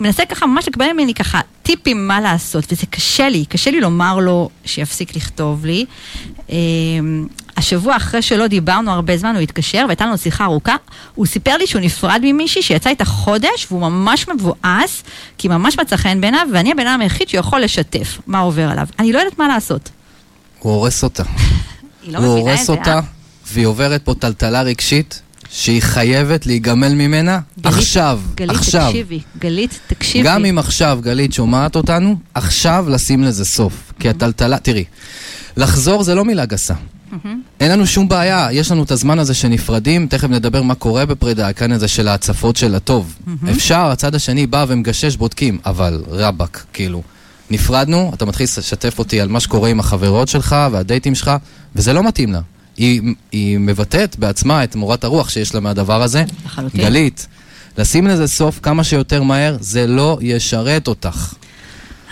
[0.00, 3.80] ומנסה אה, ככה ממש לקבל ממני ככה טיפים מה לעשות, וזה קשה לי, קשה לי
[3.80, 5.84] לומר לו שיפסיק לכתוב לי.
[6.50, 6.56] אה,
[7.56, 10.76] השבוע אחרי שלא דיברנו הרבה זמן, הוא התקשר והייתה לנו שיחה ארוכה.
[11.14, 15.02] הוא סיפר לי שהוא נפרד ממישהי שיצא איתה חודש והוא ממש מבואס,
[15.38, 18.86] כי ממש מצא חן בעיניו, ואני הבן אדם היחיד שיכול לשתף מה עובר עליו.
[18.98, 19.90] אני לא יודעת מה לעשות.
[20.58, 21.22] הוא הורס אותה.
[22.06, 23.00] לא הוא הורס אותה, אה?
[23.52, 28.86] והיא עוברת פה טלטלה רגשית, שהיא חייבת להיגמל ממנה גלית, עכשיו, גלית, עכשיו.
[28.88, 30.28] תקשיבי, גלית, תקשיבי.
[30.28, 33.92] גם אם עכשיו גלית שומעת אותנו, עכשיו לשים לזה סוף.
[33.98, 34.84] כי הטלטלה, תראי,
[35.56, 36.74] לחזור זה לא מילה גסה.
[37.60, 41.46] אין לנו שום בעיה, יש לנו את הזמן הזה שנפרדים, תכף נדבר מה קורה בפרידה,
[41.46, 43.14] העניין הזה של ההצפות של הטוב.
[43.50, 47.02] אפשר, הצד השני בא ומגשש, בודקים, אבל רבאק, כאילו.
[47.50, 51.30] נפרדנו, אתה מתחיל לשתף אותי על מה שקורה עם החברות שלך והדייטים שלך,
[51.76, 52.40] וזה לא מתאים לה.
[52.76, 53.02] היא,
[53.32, 56.24] היא מבטאת בעצמה את מורת הרוח שיש לה מהדבר הזה.
[56.44, 56.80] לחלוטין.
[56.80, 57.26] גלית,
[57.78, 61.34] לשים לזה סוף כמה שיותר מהר, זה לא ישרת אותך.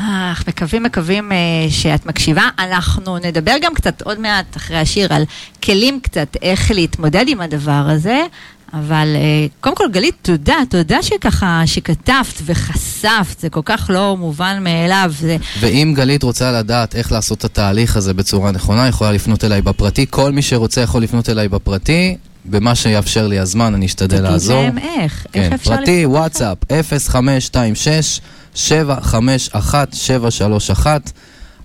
[0.00, 1.36] אה, מקווים, מקווים אה,
[1.70, 2.48] שאת מקשיבה.
[2.58, 5.22] אנחנו נדבר גם קצת עוד מעט אחרי השיר על
[5.62, 8.22] כלים קצת איך להתמודד עם הדבר הזה.
[8.72, 14.58] אבל אה, קודם כל, גלית, תודה, תודה שככה, שכתבת וחשפת, זה כל כך לא מובן
[14.64, 15.12] מאליו.
[15.18, 15.36] זה...
[15.60, 20.06] ואם גלית רוצה לדעת איך לעשות את התהליך הזה בצורה נכונה, יכולה לפנות אליי בפרטי.
[20.10, 22.16] כל מי שרוצה יכול לפנות אליי בפרטי.
[22.44, 24.62] במה שיאפשר לי הזמן, אני אשתדל תגיד לעזור.
[24.62, 25.76] להם איך, כן, איך אפשר...
[25.76, 28.20] פרטי, וואטסאפ, 0526
[28.54, 31.12] 751 731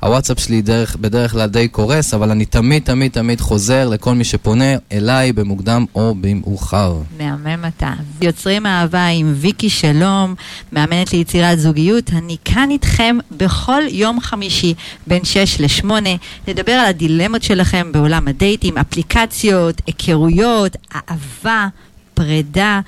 [0.04, 4.24] הוואטסאפ שלי דרך, בדרך כלל די קורס, אבל אני תמיד תמיד תמיד חוזר לכל מי
[4.24, 6.98] שפונה אליי במוקדם או במאוחר.
[7.18, 7.94] מהמם אתה.
[8.22, 10.36] יוצרים אהבה עם ויקי שלום,
[10.72, 12.12] מאמנת ליצירת זוגיות.
[12.14, 14.74] אני כאן איתכם בכל יום חמישי
[15.08, 15.92] בין 6 ל-8.
[16.48, 21.68] נדבר על הדילמות שלכם בעולם הדייטים, אפליקציות, היכרויות, אהבה,
[22.14, 22.80] פרידה.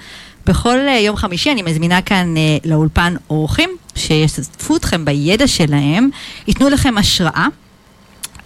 [0.45, 6.10] בכל אה, יום חמישי אני מזמינה כאן אה, לאולפן אורחים שישתפו אתכם בידע שלהם,
[6.48, 7.48] ייתנו לכם השראה.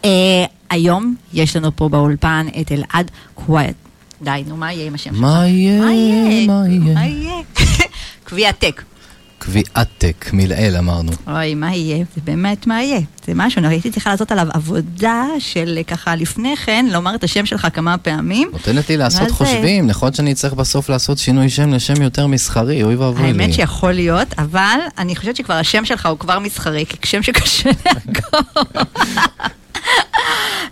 [0.05, 3.75] אה, היום יש לנו פה באולפן את אלעד קווייט.
[4.21, 5.21] די, נו, מה יהיה עם השם שלך?
[5.21, 5.79] מה יהיה?
[5.79, 6.47] מה יהיה?
[6.47, 6.93] מה יהיה?
[6.93, 7.41] מה יהיה?
[9.39, 10.29] קביעתק.
[10.33, 11.11] מלעיל אמרנו.
[11.27, 12.05] אוי, מה יהיה?
[12.15, 12.99] זה באמת מה יהיה.
[13.25, 17.45] זה משהו, הייתי צריכה לעשות עליו עבודה של אה, ככה לפני כן, לומר את השם
[17.45, 18.49] שלך כמה פעמים.
[18.51, 19.33] נותנת לי לעשות זה?
[19.33, 23.43] חושבים, יכול להיות שאני צריך בסוף לעשות שינוי שם לשם יותר מסחרי, אוי ואבוי לי.
[23.43, 27.69] האמת שיכול להיות, אבל אני חושבת שכבר השם שלך הוא כבר מסחרי, כי שם שקשה
[27.85, 28.63] לעקוב.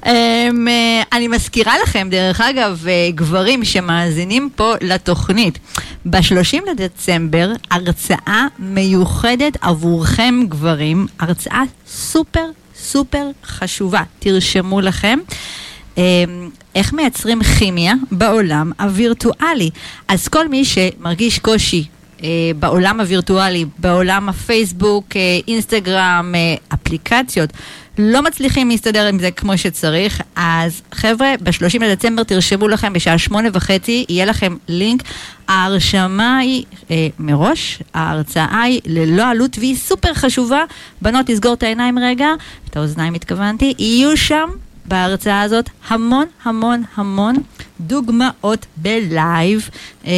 [0.06, 5.60] אמ, אה, אני מזכירה לכם, דרך אגב, אה, גברים שמאזינים פה לתוכנית,
[6.06, 15.20] ב-30 לדצמבר, הרצאה מיוחדת עבורכם גברים, הרצאה סופר סופר חשובה, תרשמו לכם.
[15.98, 19.70] אמ, איך מייצרים כימיה בעולם הווירטואלי.
[20.08, 21.86] אז כל מי שמרגיש קושי
[22.24, 27.50] אה, בעולם הווירטואלי, בעולם הפייסבוק, אה, אינסטגרם, אה, אפליקציות,
[27.98, 33.50] לא מצליחים להסתדר עם זה כמו שצריך, אז חבר'ה, ב-30 לדצמבר תרשמו לכם בשעה שמונה
[33.54, 35.04] וחצי, יהיה לכם לינק.
[35.48, 40.64] ההרשמה היא אה, מראש, ההרצאה היא ללא עלות והיא סופר חשובה.
[41.02, 42.28] בנות, תסגור את העיניים רגע,
[42.70, 44.50] את האוזניים התכוונתי, יהיו שם
[44.86, 47.36] בהרצאה הזאת המון המון המון
[47.80, 49.70] דוגמאות בלייב,
[50.06, 50.12] אה,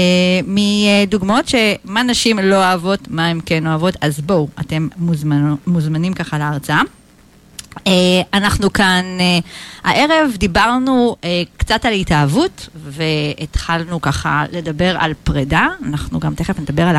[0.45, 6.37] מדוגמאות שמה נשים לא אוהבות, מה הן כן אוהבות, אז בואו, אתם מוזמנו, מוזמנים ככה
[6.37, 6.81] להרצאה.
[7.87, 7.91] אה,
[8.33, 9.39] אנחנו כאן, אה,
[9.83, 16.83] הערב דיברנו אה, קצת על התאהבות והתחלנו ככה לדבר על פרידה, אנחנו גם תכף נדבר
[16.83, 16.95] על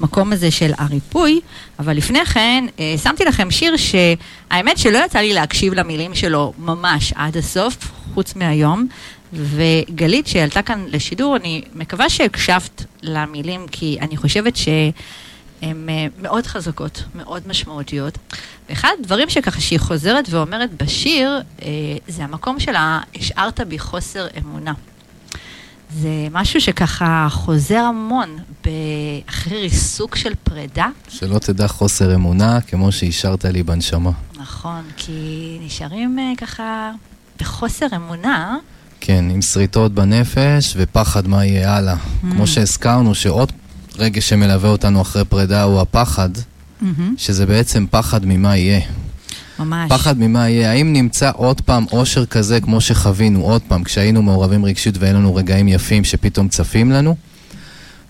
[0.00, 1.40] המקום הזה של הריפוי,
[1.78, 2.64] אבל לפני כן
[3.02, 8.86] שמתי לכם שיר שהאמת שלא יצא לי להקשיב למילים שלו ממש עד הסוף, חוץ מהיום,
[9.32, 14.68] וגלית שעלתה כאן לשידור, אני מקווה שהקשבת למילים כי אני חושבת ש...
[15.62, 18.18] הן אה, מאוד חזקות, מאוד משמעותיות.
[18.68, 21.68] ואחד הדברים שככה שהיא חוזרת ואומרת בשיר, אה,
[22.08, 24.72] זה המקום שלה, השארת בי חוסר אמונה.
[25.94, 28.36] זה משהו שככה חוזר המון
[29.28, 30.86] אחרי ריסוק של פרידה.
[31.08, 34.10] שלא תדע חוסר אמונה, כמו שהשארת לי בנשמה.
[34.36, 36.90] נכון, כי נשארים אה, ככה
[37.40, 38.56] בחוסר אמונה.
[39.00, 41.94] כן, עם שריטות בנפש ופחד מה יהיה הלאה.
[41.94, 42.26] Mm.
[42.32, 43.52] כמו שהזכרנו, שעוד
[43.98, 46.30] רגש שמלווה אותנו אחרי פרידה הוא הפחד,
[46.80, 48.80] מהמם, שזה בעצם פחד ממה יהיה.
[49.58, 49.92] ממש.
[49.92, 50.70] פחד ממה יהיה.
[50.70, 55.34] האם נמצא עוד פעם אושר כזה כמו שחווינו עוד פעם, כשהיינו מעורבים רגשית והיו לנו
[55.34, 57.16] רגעים יפים שפתאום צפים לנו?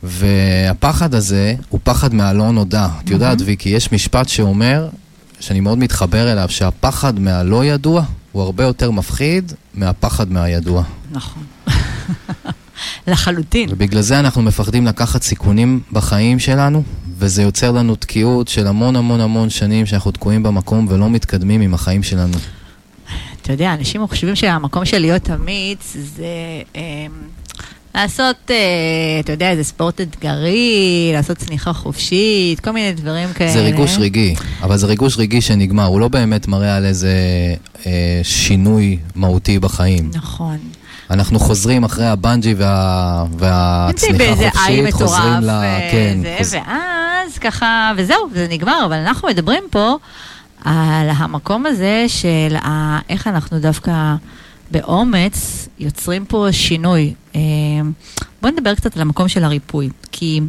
[0.02, 2.88] והפחד הזה הוא פחד מהלא נודע.
[3.04, 4.88] את יודעת, ויקי, יש משפט שאומר,
[5.40, 10.82] שאני מאוד מתחבר אליו, שהפחד מהלא ידוע הוא הרבה יותר מפחיד מהפחד מהידוע.
[11.10, 11.42] נכון.
[13.06, 13.68] לחלוטין.
[13.72, 16.82] ובגלל זה אנחנו מפחדים לקחת סיכונים בחיים שלנו,
[17.18, 21.74] וזה יוצר לנו תקיעות של המון המון המון שנים שאנחנו תקועים במקום ולא מתקדמים עם
[21.74, 22.36] החיים שלנו.
[23.42, 26.24] אתה יודע, אנשים חושבים שהמקום של להיות אמיץ זה
[26.76, 27.06] אה,
[27.94, 28.56] לעשות, אה,
[29.20, 33.52] אתה יודע, איזה ספורט אתגרי, לעשות צניחה חופשית, כל מיני דברים כאלה.
[33.52, 37.14] זה ריגוש רגעי, אבל זה ריגוש רגעי שנגמר, הוא לא באמת מראה על איזה
[37.86, 40.10] אה, שינוי מהותי בחיים.
[40.14, 40.58] נכון.
[41.12, 45.50] אנחנו חוזרים אחרי הבנג'י וה, והצניחה החופשית, חוזרים ל...
[45.50, 46.54] אה, כן, זה, חוז...
[46.54, 49.96] ואז ככה, וזהו, זה נגמר, אבל אנחנו מדברים פה
[50.64, 54.14] על המקום הזה של ה- איך אנחנו דווקא
[54.70, 57.14] באומץ יוצרים פה שינוי.
[57.36, 57.40] אה,
[58.42, 60.40] בואו נדבר קצת על המקום של הריפוי, כי...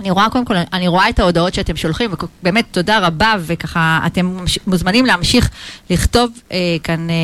[0.00, 2.10] אני רואה, קודם כל, אני רואה את ההודעות שאתם שולחים,
[2.42, 4.36] ובאמת תודה רבה, וככה אתם
[4.66, 5.50] מוזמנים להמשיך
[5.90, 7.14] לכתוב אה, כאן אה,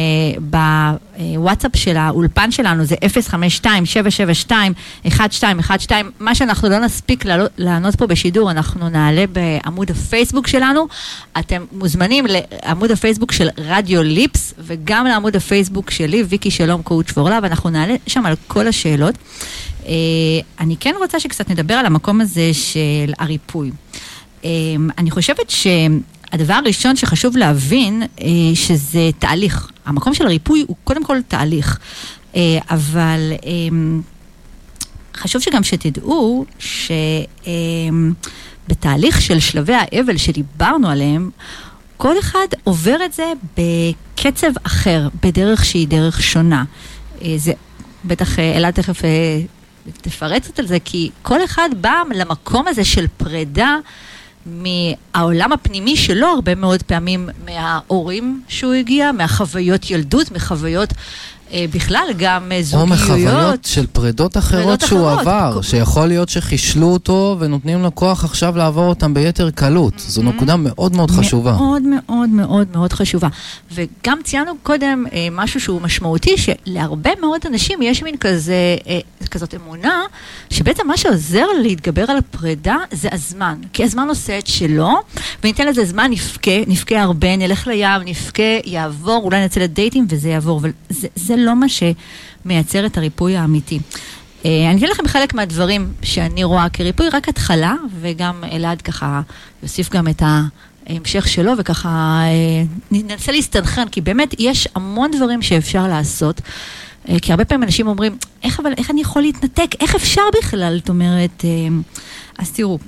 [1.37, 2.95] בוואטסאפ של האולפן שלנו, זה
[5.05, 5.09] 052-772-1212,
[6.21, 7.25] מה שאנחנו לא נספיק
[7.59, 10.87] לענות פה בשידור, אנחנו נעלה בעמוד הפייסבוק שלנו.
[11.39, 17.31] אתם מוזמנים לעמוד הפייסבוק של רדיו ליפס, וגם לעמוד הפייסבוק שלי, ויקי שלום קואוצ' פור
[17.31, 19.15] לאב, אנחנו נעלה שם על כל השאלות.
[19.87, 19.93] אה,
[20.61, 23.71] אני כן רוצה שקצת נדבר על המקום הזה של הריפוי.
[24.45, 24.51] אה,
[24.99, 29.71] אני חושבת שהדבר הראשון שחשוב להבין, אה, שזה תהליך.
[29.87, 31.79] המקום של הריפוי הוא קודם כל תהליך.
[32.37, 33.51] אה, אבל אה,
[35.17, 36.45] חשוב שגם שתדעו
[38.69, 41.31] שבתהליך של שלבי האבל שדיברנו עליהם,
[41.97, 46.65] כל אחד עובר את זה בקצב אחר, בדרך שהיא דרך שונה.
[47.37, 47.53] זה
[48.05, 49.01] בטח אלעד תכף
[49.93, 53.77] תפרט קצת על זה, כי כל אחד בא למקום הזה של פרידה
[54.47, 60.93] מהעולם הפנימי שלו, הרבה מאוד פעמים מההורים שהוא הגיע, מהחוויות ילדות, מחוויות
[61.53, 62.89] בכלל, גם אה, או זוגיות.
[62.89, 65.21] מחוויות של פרידות אחרות פרידות שהוא אחרות.
[65.21, 69.95] עבר, שיכול להיות שחישלו אותו ונותנים לו כוח עכשיו לעבור אותם ביתר קלות.
[69.99, 71.53] זו נקודה מאוד מאוד חשובה.
[71.53, 73.29] מאוד מאוד מאוד מאוד חשובה.
[73.73, 78.99] וגם ציינו קודם אה, משהו שהוא משמעותי, שלהרבה מאוד אנשים יש מין כזה, אה,
[79.31, 80.03] כזאת אמונה,
[80.51, 83.59] שבעצם מה שעוזר להתגבר על הפרידה זה הזמן.
[83.73, 84.93] כי הזמן עושה את שלו,
[85.45, 90.59] וניתן לזה זמן, נבכה, נבכה הרבה, נלך לים, נבכה, יעבור, אולי נצא לדייטים וזה יעבור,
[90.61, 93.79] אבל זה, זה לא מה שמייצר את הריפוי האמיתי.
[94.47, 99.21] אה, אני אתן לכם חלק מהדברים שאני רואה כריפוי, רק התחלה, וגם אלעד ככה
[99.63, 100.23] יוסיף גם את
[100.89, 106.41] ההמשך שלו, וככה אה, ננסה להסתנכרן, כי באמת יש המון דברים שאפשר לעשות.
[107.09, 109.71] אה, כי הרבה פעמים אנשים אומרים, איך אבל, איך אני יכול להתנתק?
[109.81, 110.77] איך אפשר בכלל?
[110.79, 111.45] זאת אומרת,
[112.39, 112.79] אז תראו,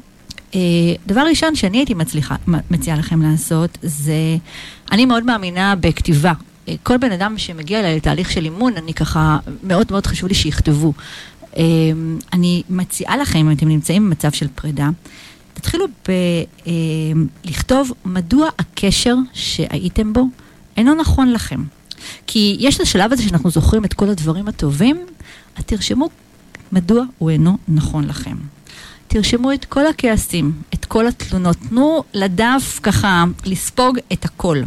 [1.07, 2.37] דבר ראשון שאני הייתי מצליחה,
[2.71, 4.37] מציעה לכם לעשות, זה,
[4.93, 6.33] אני מאוד מאמינה בכתיבה.
[6.69, 10.35] אה, כל בן אדם שמגיע אליי לתהליך של אימון, אני ככה, מאוד מאוד חשוב לי
[10.35, 10.93] שיכתבו.
[11.57, 11.63] אה,
[12.33, 14.89] אני מציעה לכם, אם אתם נמצאים במצב של פרידה,
[15.55, 16.73] תתחילו אה,
[17.45, 20.25] לכתוב מדוע הקשר שהייתם בו
[20.77, 21.65] אינו נכון לכם.
[22.27, 24.97] כי יש את השלב הזה שאנחנו זוכרים את כל הדברים הטובים,
[25.57, 26.09] אז תרשמו
[26.73, 28.37] מדוע הוא אינו נכון לכם.
[29.09, 34.63] תרשמו את כל הכעסים, את כל התלונות, תנו לדף ככה לספוג את הכל.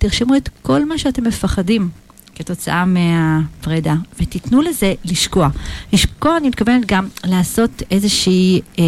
[0.00, 1.88] תרשמו את כל מה שאתם מפחדים
[2.34, 5.48] כתוצאה מהפרידה, ותיתנו לזה לשקוע.
[5.92, 8.60] לשקוע, אני מתכוונת גם לעשות איזושהי...
[8.78, 8.84] אה,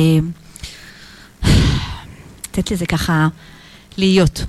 [2.48, 3.29] לתת לזה ככה
[3.96, 4.44] להיות.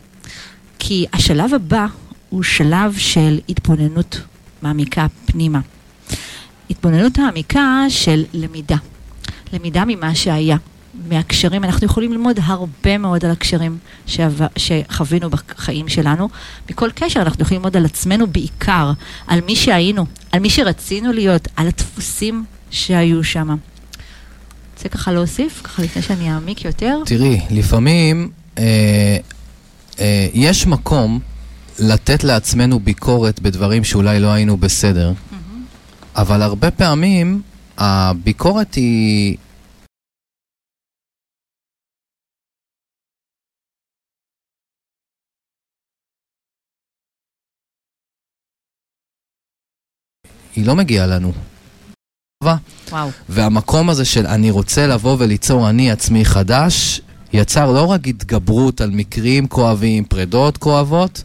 [0.80, 1.86] כי השלב הבא
[2.30, 4.22] הוא שלב של התבוננות
[4.62, 5.60] מעמיקה פנימה.
[6.70, 8.78] התבוננות מעמיקה של למידה.
[9.54, 10.58] למידה ממה שהיה,
[11.10, 11.64] מהקשרים.
[11.64, 16.30] אנחנו יכולים ללמוד הרבה מאוד על הקשרים שעבר, שחווינו בחיים שלנו.
[16.70, 18.92] מכל קשר אנחנו יכולים ללמוד על עצמנו בעיקר,
[19.28, 23.56] על מי שהיינו, על מי שרצינו להיות, על הדפוסים שהיו שם.
[24.74, 27.00] רוצה ככה להוסיף, ככה לפני שאני אעמיק יותר?
[27.06, 29.18] תראי, לפעמים אה,
[30.00, 31.20] אה, יש מקום
[31.80, 35.14] לתת לעצמנו ביקורת בדברים שאולי לא היינו בסדר,
[36.16, 37.42] אבל הרבה פעמים
[37.78, 39.38] הביקורת היא
[50.56, 51.32] היא לא מגיעה לנו.
[52.44, 53.10] וואו.
[53.30, 57.02] והמקום הזה של אני רוצה לבוא וליצור אני עצמי חדש,
[57.34, 61.24] יצר לא רק התגברות על מקרים כואבים, פרדות כואבות,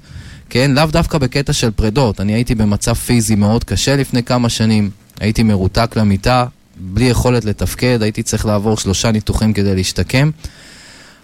[0.51, 0.71] כן?
[0.71, 2.21] לאו דווקא בקטע של פרדות.
[2.21, 8.03] אני הייתי במצב פיזי מאוד קשה לפני כמה שנים, הייתי מרותק למיטה, בלי יכולת לתפקד,
[8.03, 10.31] הייתי צריך לעבור שלושה ניתוחים כדי להשתקם.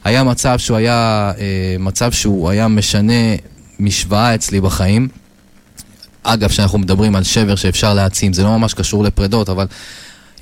[0.05, 3.35] היה מצב שהוא היה, אה, מצב שהוא היה משנה
[3.81, 5.09] משוואה אצלי בחיים.
[6.25, 9.67] אגב, כשאנחנו מדברים על שבר שאפשר להעצים, זה לא ממש קשור לפרדות, אבל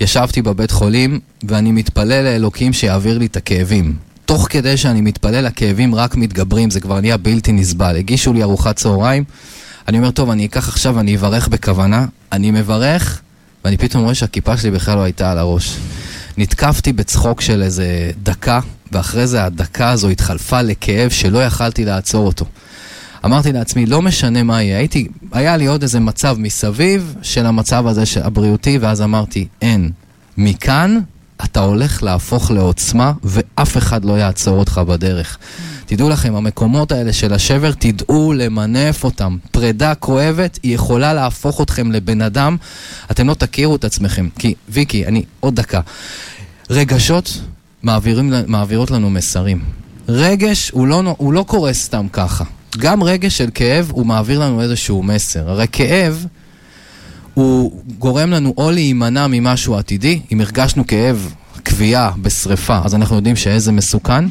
[0.01, 3.95] ישבתי בבית חולים ואני מתפלל לאלוקים שיעביר לי את הכאבים.
[4.25, 7.97] תוך כדי שאני מתפלל, הכאבים רק מתגברים, זה כבר נהיה בלתי נסבל.
[7.97, 9.25] הגישו לי ארוחת צהריים,
[9.89, 12.07] אני אומר, טוב, אני אקח עכשיו, אני אברך בכוונה.
[12.33, 13.21] אני מברך,
[13.65, 15.77] ואני פתאום רואה שהכיפה שלי בכלל לא הייתה על הראש.
[16.39, 18.61] נתקפתי בצחוק של איזה דקה,
[18.93, 22.45] ואחרי זה הדקה הזו התחלפה לכאב שלא יכלתי לעצור אותו.
[23.25, 27.87] אמרתי לעצמי, לא משנה מה יהיה, הייתי, היה לי עוד איזה מצב מסביב של המצב
[27.87, 29.91] הזה הבריאותי, ואז אמרתי, אין.
[30.37, 30.99] מכאן
[31.45, 35.39] אתה הולך להפוך לעוצמה, ואף אחד לא יעצור אותך בדרך.
[35.87, 39.37] תדעו לכם, המקומות האלה של השבר, תדעו למנף אותם.
[39.51, 42.57] פרידה כואבת, היא יכולה להפוך אתכם לבן אדם,
[43.11, 44.29] אתם לא תכירו את עצמכם.
[44.39, 45.81] כי, ויקי, אני, עוד דקה.
[46.71, 47.41] רגשות
[47.83, 49.65] מעבירים, מעבירות לנו מסרים.
[50.09, 52.45] רגש הוא לא, הוא לא קורה סתם ככה.
[52.79, 55.51] גם רגש של כאב הוא מעביר לנו איזשהו מסר.
[55.51, 56.27] הרי כאב
[57.35, 61.35] הוא גורם לנו או להימנע ממשהו עתידי, אם הרגשנו כאב,
[61.69, 64.25] כוויה בשריפה, אז אנחנו יודעים שאיזה מסוכן,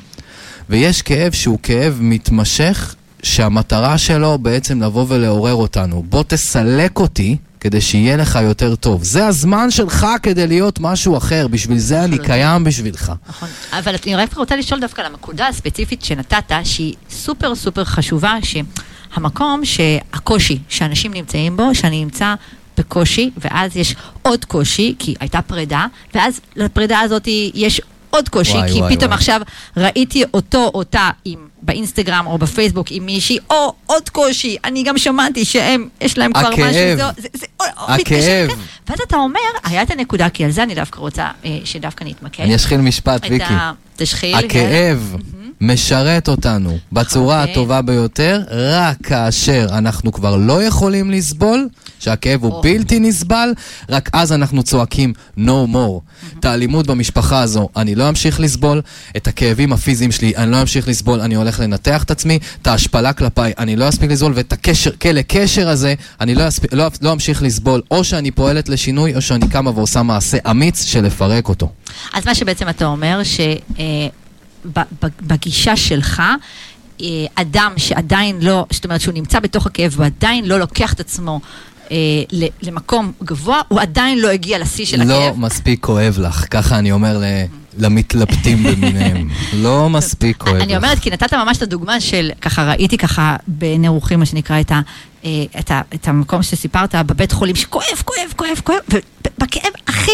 [0.70, 6.04] ויש כאב שהוא כאב מתמשך, שהמטרה שלו בעצם לבוא ולעורר אותנו.
[6.10, 9.04] בוא תסלק אותי כדי שיהיה לך יותר טוב.
[9.04, 13.12] זה הזמן שלך כדי להיות משהו אחר, בשביל זה אני קיים בשבילך.
[13.30, 18.36] נכון, אבל אני רק רוצה לשאול דווקא על הנקודה הספציפית שנתת, שהיא סופר סופר חשובה,
[18.44, 22.36] שהמקום שהקושי שאנשים נמצאים בו, שאני נמצא
[22.78, 28.72] בקושי, ואז יש עוד קושי, כי הייתה פרידה, ואז לפרידה הזאת יש עוד קושי, וואי,
[28.72, 29.18] כי וואי, פתאום וואי.
[29.18, 29.42] עכשיו
[29.78, 35.46] ראיתי אותו, אותה, עם, באינסטגרם או בפייסבוק עם מישהי, או עוד קושי, אני גם שמעתי
[35.46, 36.50] שהם, יש להם כבר.
[36.50, 37.46] משהו, זה, זה, זה
[37.78, 38.50] הכאב.
[38.90, 42.44] ואז אתה אומר, היה את הנקודה, כי על זה אני דווקא רוצה אה, שדווקא נתמקד.
[42.44, 43.54] אני אשחיל משפט, ויקי.
[43.96, 44.36] תשחיל.
[44.36, 45.16] הכאב.
[45.62, 47.50] משרת אותנו בצורה okay.
[47.50, 51.68] הטובה ביותר, רק כאשר אנחנו כבר לא יכולים לסבול,
[52.00, 52.64] שהכאב הוא oh.
[52.64, 53.54] בלתי נסבל,
[53.90, 55.42] רק אז אנחנו צועקים no
[55.74, 55.74] more.
[55.74, 56.40] Mm-hmm.
[56.40, 58.82] את האלימות במשפחה הזו אני לא אמשיך לסבול,
[59.18, 63.14] את הכאבים הפיזיים שלי אני לא אמשיך לסבול, אני הולך לנתח את עצמי, את ההשפלה
[63.14, 67.12] כלפיי אני לא אספיק לסבול, ואת הקשר, כלא קשר הזה אני לא, אספיק, לא, לא
[67.12, 71.70] אמשיך לסבול, או שאני פועלת לשינוי, או שאני קמה ועושה מעשה אמיץ של לפרק אותו.
[72.14, 73.40] אז מה שבעצם אתה אומר, ש...
[75.22, 76.22] בגישה שלך,
[77.02, 77.06] אה,
[77.36, 81.40] אדם שעדיין לא, זאת אומרת שהוא נמצא בתוך הכאב ועדיין לא לוקח את עצמו
[81.92, 81.98] אה,
[82.62, 85.36] למקום גבוה, הוא עדיין לא הגיע לשיא של לא הכאב.
[85.36, 87.24] לא מספיק כואב לך, ככה אני אומר ל...
[87.78, 89.30] למתלבטים במיניהם.
[89.64, 90.62] לא מספיק כואב לך.
[90.62, 94.72] אני אומרת, כי נתת ממש את הדוגמה של, ככה ראיתי ככה בנערוכים, מה שנקרא, את,
[94.72, 94.82] ה,
[95.26, 100.12] אה, את, ה, את המקום שסיפרת בבית חולים, שכואב, כואב, כואב, כואב, ובכאב הכי...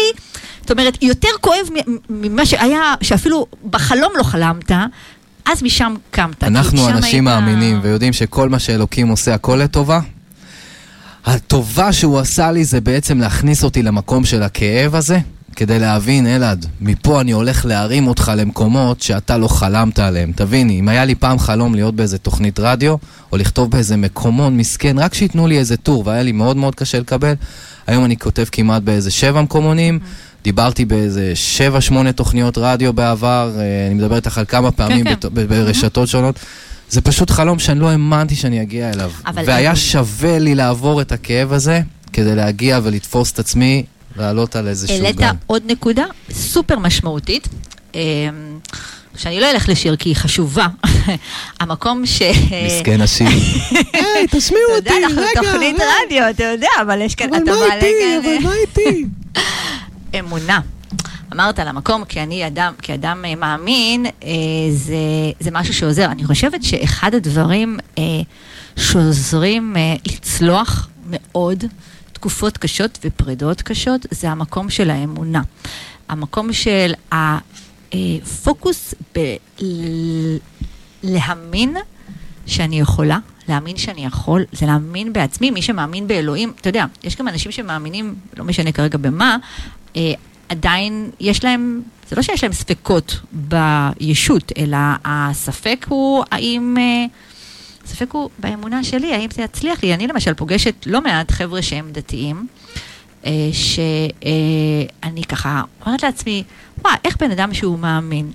[0.68, 1.68] זאת אומרת, יותר כואב
[2.10, 4.70] ממה שהיה, שאפילו בחלום לא חלמת,
[5.44, 6.44] אז משם קמת.
[6.44, 7.40] אנחנו אנשים היית...
[7.40, 10.00] מאמינים ויודעים שכל מה שאלוקים עושה, הכל לטובה.
[11.26, 15.18] הטובה שהוא עשה לי זה בעצם להכניס אותי למקום של הכאב הזה,
[15.56, 20.32] כדי להבין, אלעד, מפה אני הולך להרים אותך למקומות שאתה לא חלמת עליהם.
[20.32, 22.96] תביני, אם היה לי פעם חלום להיות באיזה תוכנית רדיו,
[23.32, 27.00] או לכתוב באיזה מקומון מסכן, רק שייתנו לי איזה טור, והיה לי מאוד מאוד קשה
[27.00, 27.34] לקבל,
[27.86, 29.98] היום אני כותב כמעט באיזה שבע מקומונים.
[30.02, 30.27] Mm-hmm.
[30.44, 35.14] דיברתי באיזה שבע, שמונה תוכניות רדיו בעבר, אה, אני מדבר איתך על כמה פעמים כן,
[35.20, 35.46] כן.
[35.48, 36.38] ברשתות שונות.
[36.90, 39.10] זה פשוט חלום שאני לא האמנתי שאני אגיע אליו.
[39.34, 41.80] והיה שווה לי לעבור את הכאב הזה
[42.12, 43.84] כדי להגיע ולתפוס את עצמי,
[44.16, 45.04] לעלות על איזשהו גן.
[45.04, 47.48] העלית עוד נקודה סופר משמעותית.
[47.94, 48.00] אמ,
[49.16, 50.66] שאני לא אלך לשיר כי היא חשובה.
[51.60, 52.22] המקום ש...
[52.66, 53.26] מסכן השיר.
[53.92, 55.06] היי, תשמיעו אותי, רגע.
[55.06, 57.88] אתה יודע, אנחנו תוכנית רדיו, אתה יודע, אבל יש כאן, אתה מעלה כאן...
[58.22, 59.04] אבל מה איתי?
[60.18, 60.60] אמונה.
[61.32, 64.10] אמרת על המקום, כי אני אדם, כאדם אה, מאמין, אה,
[64.70, 64.96] זה,
[65.40, 66.04] זה משהו שעוזר.
[66.04, 68.02] אני חושבת שאחד הדברים אה,
[68.76, 71.64] שעוזרים אה, לצלוח מאוד
[72.12, 75.42] תקופות קשות ופרידות קשות, זה המקום של האמונה.
[76.08, 76.92] המקום של
[77.92, 78.94] הפוקוס
[81.02, 81.76] בלהאמין
[82.46, 87.28] שאני יכולה, להאמין שאני יכול, זה להאמין בעצמי, מי שמאמין באלוהים, אתה יודע, יש גם
[87.28, 89.36] אנשים שמאמינים, לא משנה כרגע במה,
[89.96, 90.12] אה,
[90.48, 97.04] עדיין יש להם, זה לא שיש להם ספקות בישות, אלא הספק הוא האם, אה,
[97.84, 99.94] הספק הוא באמונה שלי, האם זה יצליח לי.
[99.94, 102.46] אני למשל פוגשת לא מעט חבר'ה שהם דתיים,
[103.52, 106.44] שאני ככה אומרת לעצמי,
[106.84, 108.32] וואי, איך בן אדם שהוא מאמין,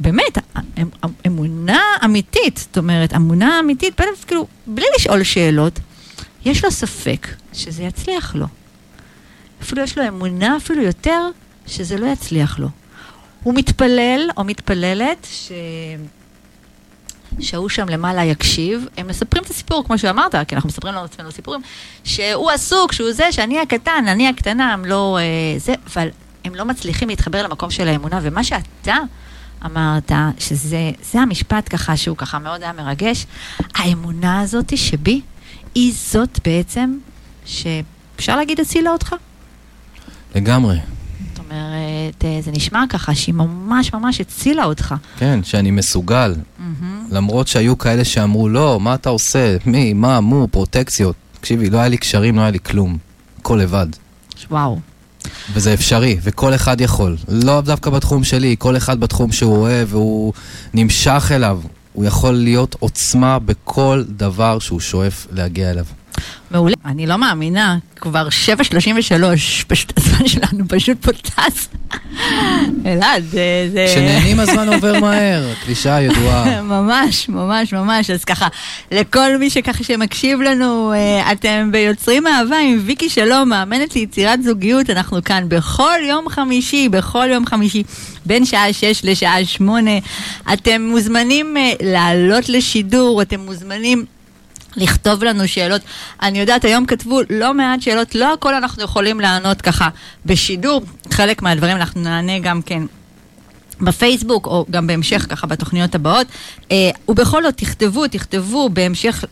[0.00, 5.80] באמת, אמ, אמ, אמונה אמיתית, זאת אומרת, אמונה אמיתית, כאילו, בלי לשאול שאלות,
[6.44, 8.46] יש לו ספק שזה יצליח לו.
[9.62, 11.28] אפילו יש לו אמונה אפילו יותר
[11.66, 12.68] שזה לא יצליח לו.
[13.42, 15.52] הוא מתפלל או מתפללת ש...
[17.40, 21.32] שההוא שם למעלה יקשיב, הם מספרים את הסיפור, כמו שאמרת, כי אנחנו מספרים לנו עצמנו
[21.32, 21.60] סיפורים,
[22.04, 25.18] שהוא עסוק, שהוא זה, שאני הקטן, אני הקטנה, הם לא...
[25.20, 26.08] אה, זה, אבל
[26.44, 28.96] הם לא מצליחים להתחבר למקום של האמונה, ומה שאתה
[29.64, 33.26] אמרת, שזה המשפט ככה, שהוא ככה מאוד היה מרגש,
[33.74, 35.20] האמונה הזאת שבי,
[35.74, 36.98] היא זאת בעצם,
[37.44, 39.14] שאפשר להגיד הצילה אותך?
[40.36, 40.76] לגמרי.
[41.28, 44.94] זאת אומרת, אה, זה נשמע ככה שהיא ממש ממש הצילה אותך.
[45.18, 46.34] כן, שאני מסוגל.
[46.34, 46.84] Mm-hmm.
[47.10, 49.56] למרות שהיו כאלה שאמרו, לא, מה אתה עושה?
[49.66, 51.16] מי, מה, מו, פרוטקציות.
[51.40, 52.98] תקשיבי, לא היה לי קשרים, לא היה לי כלום.
[53.40, 53.86] הכל לבד.
[54.50, 54.78] וואו.
[55.52, 57.16] וזה אפשרי, וכל אחד יכול.
[57.28, 60.32] לא דווקא בתחום שלי, כל אחד בתחום שהוא אוהב והוא
[60.74, 61.60] נמשך אליו.
[61.92, 65.84] הוא יכול להיות עוצמה בכל דבר שהוא שואף להגיע אליו.
[66.50, 66.74] מעולה.
[66.84, 71.68] אני לא מאמינה, כבר 7.33, פשוט הזמן שלנו פשוט פה טס.
[72.86, 73.86] אלעד, זה...
[73.88, 76.62] כשנהנים הזמן עובר מהר, קלישה ידועה.
[76.62, 78.10] ממש, ממש, ממש.
[78.10, 78.48] אז ככה,
[78.92, 84.90] לכל מי שככה שמקשיב לנו, אה, אתם ביוצרים אהבה עם ויקי שלום, מאמנת ליצירת זוגיות,
[84.90, 87.82] אנחנו כאן בכל יום חמישי, בכל יום חמישי,
[88.26, 89.90] בין שעה 6 לשעה 8.
[90.52, 94.15] אתם מוזמנים אה, לעלות לשידור, אתם מוזמנים...
[94.76, 95.82] לכתוב לנו שאלות.
[96.22, 99.88] אני יודעת, היום כתבו לא מעט שאלות, לא הכל אנחנו יכולים לענות ככה
[100.26, 102.82] בשידור, חלק מהדברים אנחנו נענה גם כן.
[103.80, 106.26] בפייסבוק, או גם בהמשך ככה בתוכניות הבאות.
[106.72, 109.24] אה, ובכל זאת, תכתבו, תכתבו בהמשך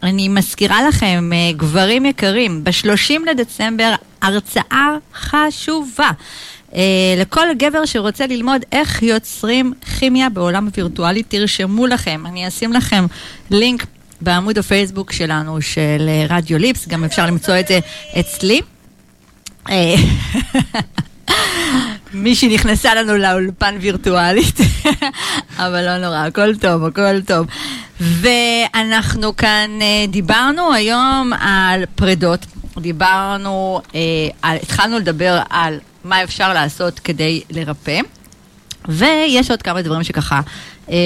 [0.04, 6.10] אני מזכירה לכם, אה, גברים יקרים, ב-30 לדצמבר הרצאה חשובה.
[6.72, 6.76] Uh,
[7.18, 13.06] לכל גבר שרוצה ללמוד איך יוצרים כימיה בעולם וירטואלי, תרשמו לכם, אני אשים לכם
[13.52, 13.86] לינק
[14.22, 17.80] בעמוד הפייסבוק שלנו של אה, רדיו ליפס, גם אפשר למצוא את זה
[18.20, 18.62] אצלי.
[22.14, 24.58] מישהי נכנסה לנו לאולפן וירטואלית,
[25.66, 27.48] אבל לא נורא, הכל טוב, הכל טוב.
[28.00, 32.46] ואנחנו כאן אה, דיברנו היום על פרדות,
[32.78, 34.00] דיברנו, אה,
[34.42, 38.00] על, התחלנו לדבר על מה אפשר לעשות כדי לרפא,
[38.88, 40.42] ויש עוד כמה דברים שככה אה,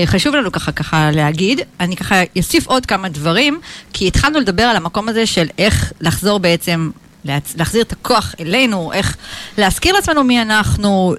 [0.05, 1.61] חשוב לנו ככה ככה להגיד.
[1.79, 3.59] אני ככה אוסיף עוד כמה דברים,
[3.93, 6.89] כי התחלנו לדבר על המקום הזה של איך לחזור בעצם
[7.25, 9.17] להחזיר את הכוח אלינו, איך
[9.57, 11.15] להזכיר לעצמנו מי אנחנו,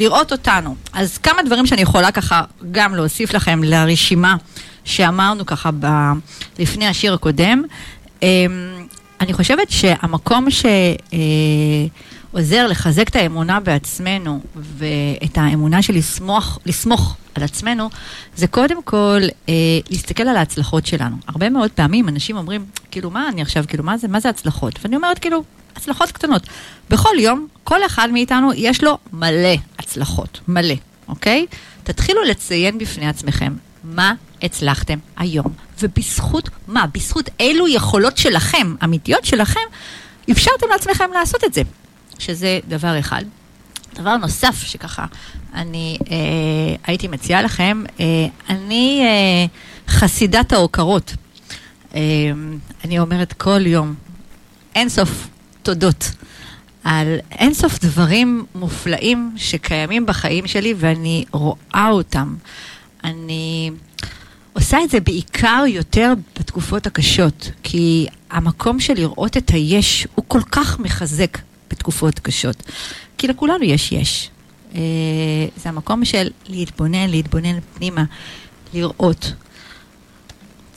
[0.00, 0.76] לראות אותנו.
[0.92, 2.42] אז כמה דברים שאני יכולה ככה
[2.72, 4.36] גם להוסיף לכם לרשימה
[4.84, 5.86] שאמרנו ככה ב,
[6.58, 7.62] לפני השיר הקודם.
[8.22, 8.28] אמ,
[9.20, 10.46] אני חושבת שהמקום
[12.32, 17.90] שעוזר לחזק את האמונה בעצמנו ואת האמונה של לסמוך, לסמוך על עצמנו,
[18.36, 19.54] זה קודם כל אה,
[19.90, 21.16] להסתכל על ההצלחות שלנו.
[21.26, 24.78] הרבה מאוד פעמים אנשים אומרים, כאילו, מה אני עכשיו, כאילו, מה זה, מה זה הצלחות?
[24.82, 25.44] ואני אומרת, כאילו,
[25.76, 26.42] הצלחות קטנות.
[26.90, 30.74] בכל יום, כל אחד מאיתנו יש לו מלא הצלחות, מלא,
[31.08, 31.46] אוקיי?
[31.84, 33.54] תתחילו לציין בפני עצמכם
[33.84, 36.84] מה הצלחתם היום, ובזכות מה?
[36.94, 39.60] בזכות אילו יכולות שלכם, אמיתיות שלכם,
[40.30, 41.62] אפשרתם לעצמכם לעשות את זה,
[42.20, 43.22] שזה דבר אחד.
[43.94, 45.06] דבר נוסף שככה
[45.54, 46.16] אני אה,
[46.86, 48.04] הייתי מציעה לכם, אה,
[48.48, 49.46] אני אה,
[49.88, 51.14] חסידת ההוקרות.
[51.94, 52.00] אה,
[52.84, 53.94] אני אומרת כל יום,
[54.74, 55.28] אין סוף
[55.62, 56.10] תודות
[56.84, 62.36] על אין סוף דברים מופלאים שקיימים בחיים שלי ואני רואה אותם.
[63.04, 63.70] אני
[64.52, 70.42] עושה את זה בעיקר יותר בתקופות הקשות, כי המקום של לראות את היש הוא כל
[70.42, 71.38] כך מחזק
[71.70, 72.62] בתקופות קשות.
[73.18, 74.30] כי לכולנו יש יש.
[74.74, 74.80] אה,
[75.56, 78.04] זה המקום של להתבונן, להתבונן פנימה,
[78.74, 79.32] לראות.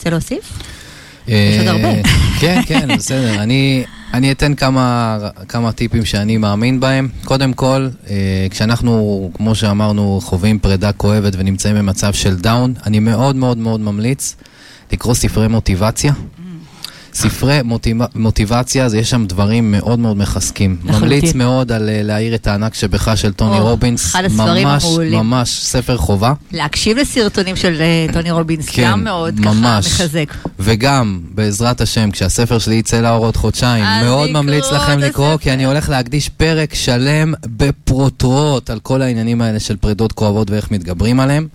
[0.03, 0.59] רוצה להוסיף?
[1.29, 2.03] אה, יש עוד הרבה.
[2.41, 3.43] כן, כן, בסדר.
[3.43, 3.83] אני,
[4.13, 5.17] אני אתן כמה,
[5.47, 7.09] כמה טיפים שאני מאמין בהם.
[7.23, 13.35] קודם כל, אה, כשאנחנו, כמו שאמרנו, חווים פרידה כואבת ונמצאים במצב של down, אני מאוד
[13.35, 14.35] מאוד מאוד ממליץ
[14.91, 16.13] לקרוא ספרי מוטיבציה.
[17.13, 17.97] ספרי מוטיב...
[18.15, 20.77] מוטיבציה, יש שם דברים מאוד מאוד מחזקים.
[20.83, 21.01] לחלוטין.
[21.01, 24.05] ממליץ מאוד על אה, להאיר את הענק שבך של טוני, או, רובינס.
[24.05, 25.13] אחד הספרים ממש, המעולים.
[25.19, 26.33] ממש ספר חובה.
[26.51, 29.87] להקשיב לסרטונים של אה, טוני רובינס, כן, גם מאוד ממש.
[29.87, 30.33] ככה מחזק.
[30.59, 35.37] וגם, בעזרת השם, כשהספר שלי יצא לאור עוד חודשיים, מאוד ממליץ לכם לקרוא.
[35.37, 40.71] כי אני הולך להקדיש פרק שלם בפרוטרוט על כל העניינים האלה של פרידות כואבות ואיך
[40.71, 41.47] מתגברים עליהם.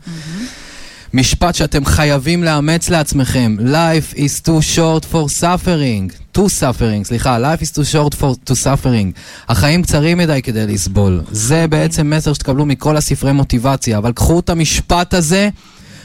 [1.15, 7.63] משפט שאתם חייבים לאמץ לעצמכם, Life is too short for suffering, to suffering, סליחה, Life
[7.63, 9.19] is too short for to suffering.
[9.49, 11.21] החיים קצרים מדי כדי לסבול.
[11.31, 15.49] זה בעצם מסר שתקבלו מכל הספרי מוטיבציה, אבל קחו את המשפט הזה,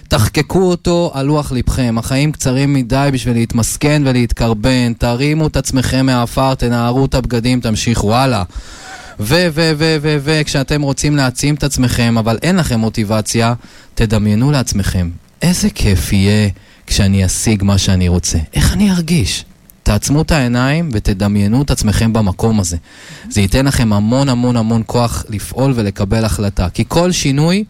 [0.07, 1.95] תחקקו אותו על לוח ליבכם.
[1.97, 4.93] החיים קצרים מדי בשביל להתמסכן ולהתקרבן.
[4.93, 8.43] תרימו את עצמכם מהעפר, תנערו את הבגדים, תמשיכו הלאה.
[9.19, 13.53] ו, ו, ו, ו, ו, כשאתם רוצים להעצים את עצמכם, אבל אין לכם מוטיבציה,
[13.95, 15.09] תדמיינו לעצמכם,
[15.41, 16.49] איזה כיף יהיה
[16.87, 18.37] כשאני אשיג מה שאני רוצה.
[18.53, 19.45] איך אני ארגיש?
[19.83, 22.77] תעצמו את העיניים ותדמיינו את עצמכם במקום הזה.
[23.29, 26.69] זה ייתן לכם המון המון המון כוח לפעול ולקבל החלטה.
[26.69, 27.63] כי כל שינוי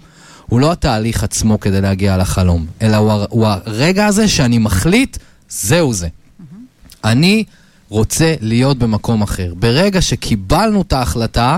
[0.46, 5.18] הוא לא התהליך עצמו כדי להגיע לחלום, אלא הוא, הוא הרגע הזה שאני מחליט,
[5.50, 6.08] זהו זה.
[7.04, 7.44] אני
[7.94, 9.54] רוצה להיות במקום אחר.
[9.60, 11.58] ברגע שקיבלנו את ההחלטה,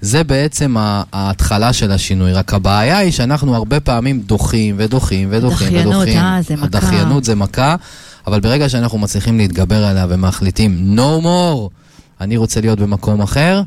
[0.00, 0.76] זה בעצם
[1.12, 2.32] ההתחלה של השינוי.
[2.32, 6.18] רק הבעיה היא שאנחנו הרבה פעמים דוחים ודוחים ודוחים הדחיינות, ודוחים.
[6.18, 6.64] אה, זה מכה.
[6.64, 7.76] הדחיינות זה מכה,
[8.26, 11.68] אבל ברגע שאנחנו מצליחים להתגבר עליה ומחליטים, no more,
[12.20, 13.62] אני רוצה להיות במקום אחר,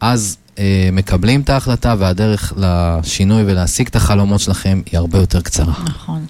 [0.00, 5.74] אז אה, מקבלים את ההחלטה והדרך לשינוי ולהשיג את החלומות שלכם היא הרבה יותר קצרה.
[5.84, 6.26] נכון.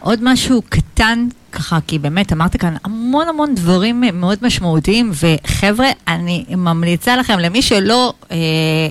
[0.00, 6.44] עוד משהו קטן, ככה, כי באמת אמרת כאן המון המון דברים מאוד משמעותיים, וחבר'ה, אני
[6.48, 8.36] ממליצה לכם, למי שלא אה,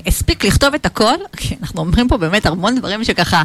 [0.05, 3.43] הספיק לכתוב את הכל, כי אנחנו אומרים פה באמת המון דברים שככה,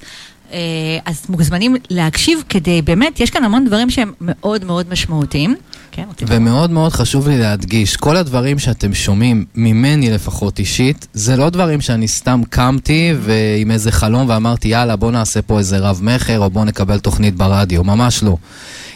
[0.53, 0.59] אה,
[1.05, 5.57] אז מוזמנים להקשיב כדי, באמת, יש כאן המון דברים שהם מאוד מאוד משמעותיים.
[5.93, 6.29] כן, רצית?
[6.31, 11.81] ומאוד מאוד חשוב לי להדגיש, כל הדברים שאתם שומעים, ממני לפחות אישית, זה לא דברים
[11.81, 16.51] שאני סתם קמתי ועם איזה חלום ואמרתי, יאללה, בוא נעשה פה איזה רב מכר או
[16.51, 18.37] בוא נקבל תוכנית ברדיו, ממש לא.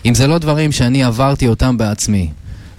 [0.04, 2.28] אם זה לא דברים שאני עברתי אותם בעצמי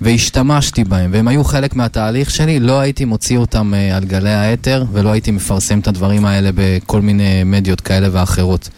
[0.02, 4.86] והשתמשתי בהם והם היו חלק מהתהליך שלי, לא הייתי מוציא אותם אה, על גלי האתר
[4.92, 8.70] ולא הייתי מפרסם את הדברים האלה בכל מיני מדיות כאלה ואחרות.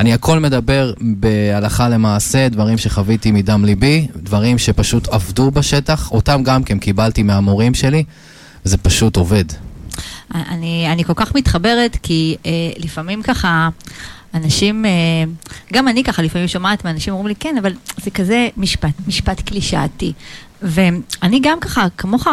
[0.00, 6.64] אני הכל מדבר בהלכה למעשה, דברים שחוויתי מדם ליבי, דברים שפשוט עבדו בשטח, אותם גם
[6.64, 8.04] כן קיבלתי מהמורים שלי,
[8.64, 9.44] וזה פשוט עובד.
[10.34, 13.68] אני, אני כל כך מתחברת, כי אה, לפעמים ככה,
[14.34, 14.90] אנשים, אה,
[15.72, 20.12] גם אני ככה לפעמים שומעת מאנשים אומרים לי, כן, אבל זה כזה משפט, משפט קלישאתי.
[20.62, 22.26] ואני גם ככה, כמוך,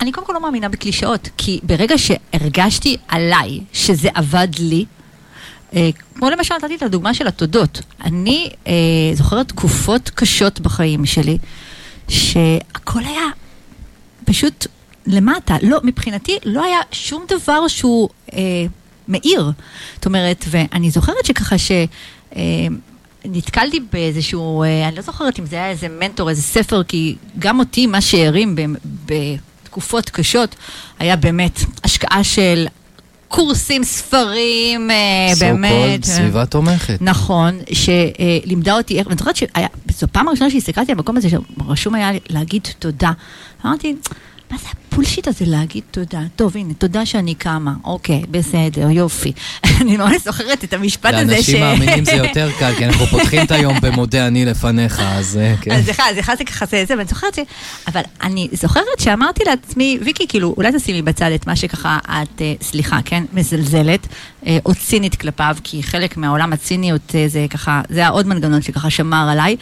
[0.00, 4.84] אני קודם כל לא מאמינה בקלישאות, כי ברגע שהרגשתי עליי שזה עבד לי,
[5.74, 7.82] אה, כמו למשל נתתי את הדוגמה של התודות.
[8.04, 8.72] אני אה,
[9.14, 11.38] זוכרת תקופות קשות בחיים שלי,
[12.08, 13.26] שהכל היה
[14.24, 14.66] פשוט
[15.06, 15.56] למטה.
[15.62, 18.38] לא, מבחינתי לא היה שום דבר שהוא אה,
[19.08, 19.50] מאיר.
[19.94, 21.72] זאת אומרת, ואני זוכרת שככה ש...
[22.36, 22.42] אה,
[23.24, 27.58] נתקלתי באיזשהו, אה, אני לא זוכרת אם זה היה איזה מנטור, איזה ספר, כי גם
[27.58, 28.56] אותי, מה שהרים
[29.06, 30.56] בתקופות קשות,
[30.98, 32.66] היה באמת השקעה של
[33.28, 36.04] קורסים, ספרים, אה, באמת.
[36.04, 36.98] So called סביבה תומכת.
[37.00, 42.10] נכון, שלימדה אותי איך, ואני זוכרת שזו פעם הראשונה שהסתכלתי על המקום הזה שרשום היה
[42.28, 43.12] להגיד תודה.
[43.66, 43.94] אמרתי,
[44.50, 44.68] מה זה
[45.00, 46.20] הפולשיט הזה להגיד תודה?
[46.36, 47.72] טוב, הנה, תודה שאני קמה.
[47.84, 49.32] אוקיי, בסדר, יופי.
[49.80, 51.30] אני ממש זוכרת את המשפט הזה ש...
[51.30, 55.54] לאנשים מאמינים זה יותר קל, כי אנחנו פותחים את היום במודה אני לפניך, אז אה,
[55.60, 55.70] כן.
[55.70, 57.38] אז אחד, אחד זה ככה זה, ואני זוכרת ש...
[57.88, 62.54] אבל אני זוכרת שאמרתי לעצמי, ויקי, כאילו, אולי תשימי בצד את מה שככה את, אה,
[62.62, 64.06] סליחה, כן, מזלזלת,
[64.46, 68.90] אה, או צינית כלפיו, כי חלק מהעולם הציניות זה ככה, זה היה עוד מנגנון שככה
[68.90, 69.56] שמר עליי.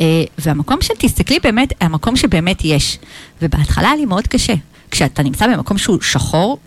[0.00, 2.98] אה, והמקום שתסתכלי באמת, המקום שבאמת יש.
[3.42, 4.54] ובהתחלה היה לי מאוד קשה.
[4.90, 6.58] כשאתה נמצא במקום שהוא שחור,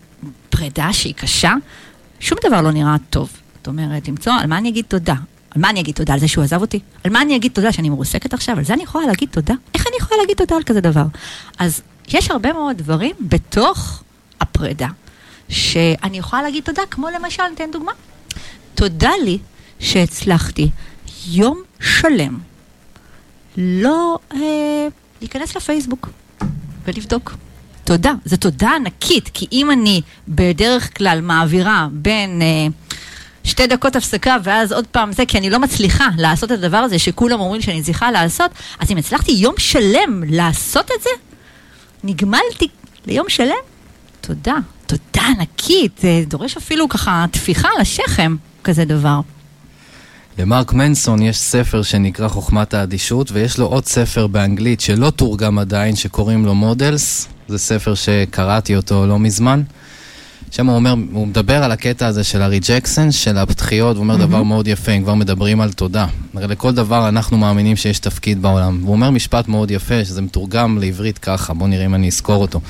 [0.49, 1.53] פרידה שהיא קשה,
[2.19, 3.29] שום דבר לא נראה טוב.
[3.57, 5.15] זאת אומרת, למצוא על מה אני אגיד תודה.
[5.55, 6.13] על מה אני אגיד תודה?
[6.13, 6.79] על זה שהוא עזב אותי?
[7.03, 7.71] על מה אני אגיד תודה?
[7.71, 8.57] שאני מרוסקת עכשיו?
[8.57, 9.53] על זה אני יכולה להגיד תודה?
[9.73, 11.05] איך אני יכולה להגיד תודה על כזה דבר?
[11.59, 14.03] אז יש הרבה מאוד דברים בתוך
[14.41, 14.87] הפרידה,
[15.49, 17.91] שאני יכולה להגיד תודה, כמו למשל, ניתן דוגמה.
[18.75, 19.37] תודה לי
[19.79, 20.69] שהצלחתי
[21.27, 22.39] יום שלם
[23.57, 24.87] לא אה,
[25.21, 26.09] להיכנס לפייסבוק
[26.85, 27.35] ולבדוק.
[27.83, 32.67] תודה, זו תודה ענקית, כי אם אני בדרך כלל מעבירה בין אה,
[33.43, 36.99] שתי דקות הפסקה ואז עוד פעם זה, כי אני לא מצליחה לעשות את הדבר הזה
[36.99, 41.09] שכולם אומרים שאני צריכה לעשות, אז אם הצלחתי יום שלם לעשות את זה,
[42.03, 42.67] נגמלתי
[43.05, 43.55] ליום שלם,
[44.21, 49.19] תודה, תודה ענקית, זה דורש אפילו ככה טפיחה על השכם, כזה דבר.
[50.39, 55.95] למרק מנסון יש ספר שנקרא חוכמת האדישות, ויש לו עוד ספר באנגלית שלא תורגם עדיין,
[55.95, 57.27] שקוראים לו Models.
[57.47, 59.61] זה ספר שקראתי אותו לא מזמן.
[60.51, 64.15] שם הוא אומר, הוא מדבר על הקטע הזה של ה rejection, של הדחיות, הוא אומר
[64.15, 64.17] mm-hmm.
[64.17, 66.05] דבר מאוד יפה, אם כבר מדברים על תודה.
[66.33, 68.79] הרי לכל דבר אנחנו מאמינים שיש תפקיד בעולם.
[68.81, 72.61] והוא אומר משפט מאוד יפה, שזה מתורגם לעברית ככה, בואו נראה אם אני אזכור אותו.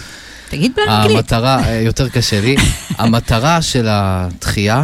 [0.49, 1.17] תגיד באנגלית.
[1.17, 2.55] המטרה, אה, יותר קשה לי,
[2.97, 4.83] המטרה של התחייה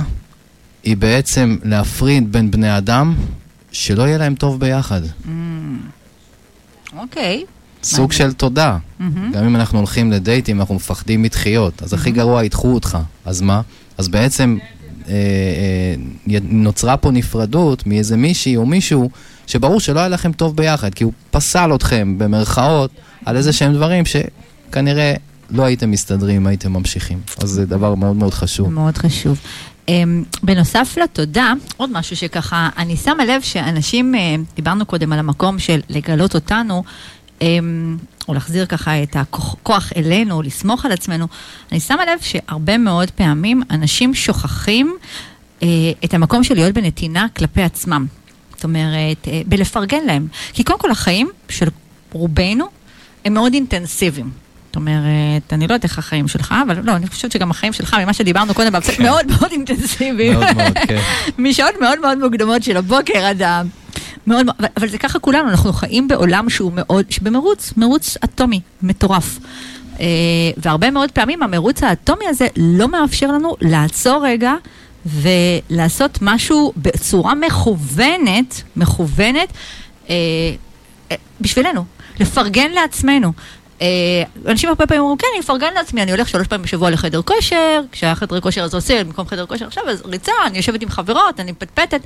[0.83, 3.15] היא בעצם להפריד בין בני אדם
[3.71, 5.01] שלא יהיה להם טוב ביחד.
[5.03, 5.29] Mm.
[6.97, 7.43] אוקיי.
[7.83, 8.77] סוג של תודה.
[8.77, 9.03] Mm-hmm.
[9.33, 11.83] גם אם אנחנו הולכים לדייטים, אנחנו מפחדים מדחיות.
[11.83, 12.13] אז הכי mm-hmm.
[12.13, 12.97] גרוע, ידחו אותך.
[13.25, 13.61] אז מה?
[13.97, 14.57] אז בעצם
[15.07, 19.09] אה, אה, נוצרה פה נפרדות מאיזה מישהי או מישהו
[19.47, 22.91] שברור שלא היה לכם טוב ביחד, כי הוא פסל אתכם, במרכאות,
[23.25, 25.13] על איזה שהם דברים שכנראה
[25.51, 27.19] לא הייתם מסתדרים, הייתם ממשיכים.
[27.37, 28.69] אז זה דבר מאוד מאוד חשוב.
[28.69, 29.39] מאוד חשוב.
[29.87, 29.89] Um,
[30.43, 34.17] בנוסף לתודה, עוד משהו שככה, אני שמה לב שאנשים, uh,
[34.55, 36.83] דיברנו קודם על המקום של לגלות אותנו,
[37.39, 37.43] um,
[38.27, 41.27] או להחזיר ככה את הכוח אלינו, לסמוך על עצמנו,
[41.71, 44.97] אני שמה לב שהרבה מאוד פעמים אנשים שוכחים
[45.59, 45.63] uh,
[46.05, 48.05] את המקום של להיות בנתינה כלפי עצמם.
[48.55, 50.27] זאת אומרת, uh, בלפרגן להם.
[50.53, 51.67] כי קודם כל החיים של
[52.11, 52.65] רובנו
[53.25, 54.46] הם מאוד אינטנסיביים.
[54.77, 58.13] אומרת, אני לא יודעת איך החיים שלך, אבל לא, אני חושבת שגם החיים שלך, ממה
[58.13, 59.03] שדיברנו קודם, כן.
[59.03, 60.39] מאוד מאוד אינטנסיביים.
[60.39, 60.99] מאוד מאוד, כן.
[61.37, 63.61] משעות מאוד מאוד מוקדמות של הבוקר עד ה...
[64.27, 69.39] מאוד, אבל, אבל זה ככה כולנו, אנחנו חיים בעולם שהוא מאוד, שבמרוץ, מרוץ אטומי, מטורף.
[69.95, 69.99] Uh,
[70.57, 74.53] והרבה מאוד פעמים המרוץ האטומי הזה לא מאפשר לנו לעצור רגע
[75.05, 79.53] ולעשות משהו בצורה מכוונת, מכוונת,
[80.05, 80.09] uh,
[81.41, 81.85] בשבילנו,
[82.19, 83.33] לפרגן לעצמנו.
[83.81, 83.87] אה,
[84.45, 87.81] אנשים הרבה פעמים אומרים, כן, אני מפרגן לעצמי, אני הולך שלוש פעמים בשבוע לחדר כושר,
[87.91, 91.39] כשהיה חדר כושר אז עושה במקום חדר כושר עכשיו, אז ריצה, אני יושבת עם חברות,
[91.39, 92.01] אני מפטפטת,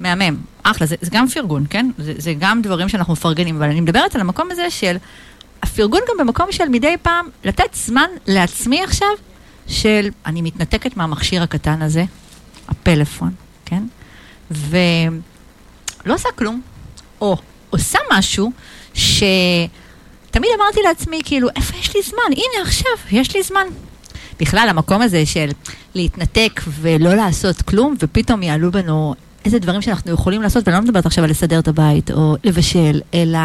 [0.00, 1.90] מהמם, אחלה, זה, זה גם פרגון, כן?
[1.98, 4.96] זה, זה גם דברים שאנחנו מפרגנים, אבל אני מדברת על המקום הזה של,
[5.62, 9.08] הפרגון גם במקום של מדי פעם, לתת זמן לעצמי עכשיו,
[9.68, 12.04] של אני מתנתקת מהמכשיר הקטן הזה,
[12.68, 13.30] הפלאפון,
[13.64, 13.82] כן?
[14.50, 16.60] ולא עושה כלום,
[17.20, 17.36] או
[17.70, 18.52] עושה משהו
[18.94, 19.22] ש...
[20.34, 22.22] תמיד אמרתי לעצמי, כאילו, איפה יש לי זמן?
[22.30, 23.66] הנה עכשיו, יש לי זמן.
[24.40, 25.50] בכלל, המקום הזה של
[25.94, 29.14] להתנתק ולא לעשות כלום, ופתאום יעלו בנו
[29.44, 33.00] איזה דברים שאנחנו יכולים לעשות, ואני לא מדברת עכשיו על לסדר את הבית או לבשל,
[33.14, 33.38] אלא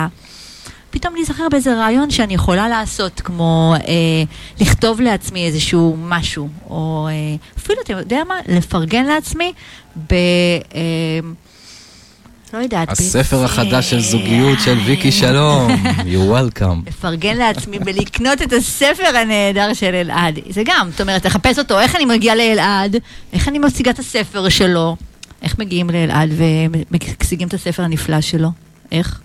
[0.92, 4.24] פתאום להיזכר באיזה רעיון שאני יכולה לעשות, כמו אה,
[4.62, 8.36] לכתוב לעצמי איזשהו משהו, או אה, אפילו, אתה יודע מה?
[8.48, 9.54] לפרגן לעצמי
[10.08, 10.14] ב...
[10.76, 11.20] אה,
[12.54, 12.90] לא יודעת.
[12.90, 16.88] הספר החדש של זוגיות של ויקי שלום, you're welcome.
[16.88, 20.40] לפרגן לעצמי בלקנות את הספר הנהדר של אלעד.
[20.50, 22.96] זה גם, זאת אומרת, לחפש אותו, איך אני מגיעה לאלעד,
[23.34, 24.96] איך אני משיגה את הספר שלו,
[25.42, 26.30] איך מגיעים לאלעד
[26.92, 28.50] ומשיגים את הספר הנפלא שלו,
[28.92, 29.20] איך?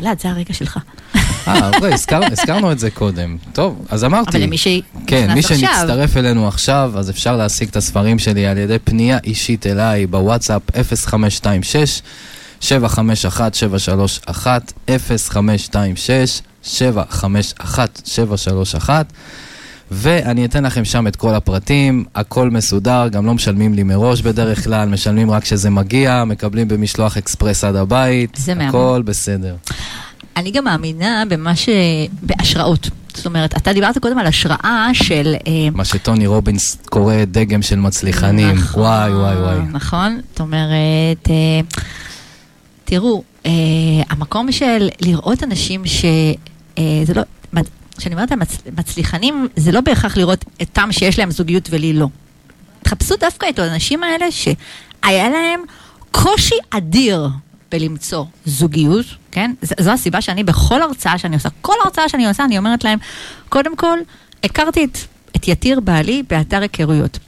[0.00, 0.78] אלעד, זה הרגע שלך.
[1.48, 1.94] אה, אוקיי,
[2.32, 3.36] הזכרנו את זה קודם.
[3.52, 4.30] טוב, אז אמרתי.
[4.30, 8.58] אבל למי שנכנס כן, מי שנצטרף אלינו עכשיו, אז אפשר להשיג את הספרים שלי על
[8.58, 12.02] ידי פנייה אישית אליי בוואטסאפ 0526
[12.60, 19.12] 751 731 0526 751 731
[19.90, 24.64] ואני אתן לכם שם את כל הפרטים, הכל מסודר, גם לא משלמים לי מראש בדרך
[24.64, 29.02] כלל, משלמים רק כשזה מגיע, מקבלים במשלוח אקספרס עד הבית, הכל.
[29.04, 29.54] בסדר.
[30.36, 31.68] אני גם מאמינה במה ש...
[32.22, 32.88] בהשראות.
[33.14, 35.34] זאת אומרת, אתה דיברת קודם על השראה של...
[35.46, 38.56] אה, מה שטוני רובינס קורא דגם של מצליחנים.
[38.56, 39.58] נכון, וואי, וואי, וואי.
[39.72, 41.60] נכון, זאת אומרת, אה,
[42.84, 43.52] תראו, אה,
[44.10, 46.04] המקום של לראות אנשים ש...
[47.04, 47.22] זה לא...
[47.98, 48.38] כשאני אומרת על
[48.76, 52.08] מצליחנים, זה לא בהכרח לראות אתם שיש להם זוגיות ולי לא.
[52.82, 55.60] תחפשו דווקא את האנשים האלה שהיה להם
[56.10, 57.28] קושי אדיר
[57.74, 59.54] בלמצוא זוגיות, כן?
[59.80, 62.98] זו הסיבה שאני בכל הרצאה שאני עושה, כל הרצאה שאני עושה, אני אומרת להם,
[63.48, 63.98] קודם כל,
[64.44, 64.98] הכרתי את,
[65.36, 67.18] את יתיר בעלי באתר היכרויות,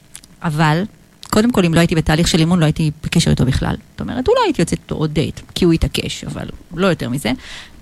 [0.43, 0.83] אבל
[1.29, 3.75] קודם כל, אם לא הייתי בתהליך של אימון, לא הייתי בקשר איתו בכלל.
[3.91, 7.31] זאת אומרת, אולי הייתי יוצאת עוד דייט, כי הוא התעקש, אבל לא יותר מזה.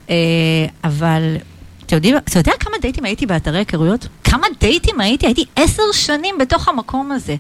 [0.09, 0.16] אה,
[0.84, 1.36] אבל
[1.86, 4.07] אתה יודע, אתה יודע כמה דייטים הייתי באתרי היכרויות?
[4.36, 5.25] כמה דייטים הייתי?
[5.25, 7.36] הייתי עשר שנים בתוך המקום הזה.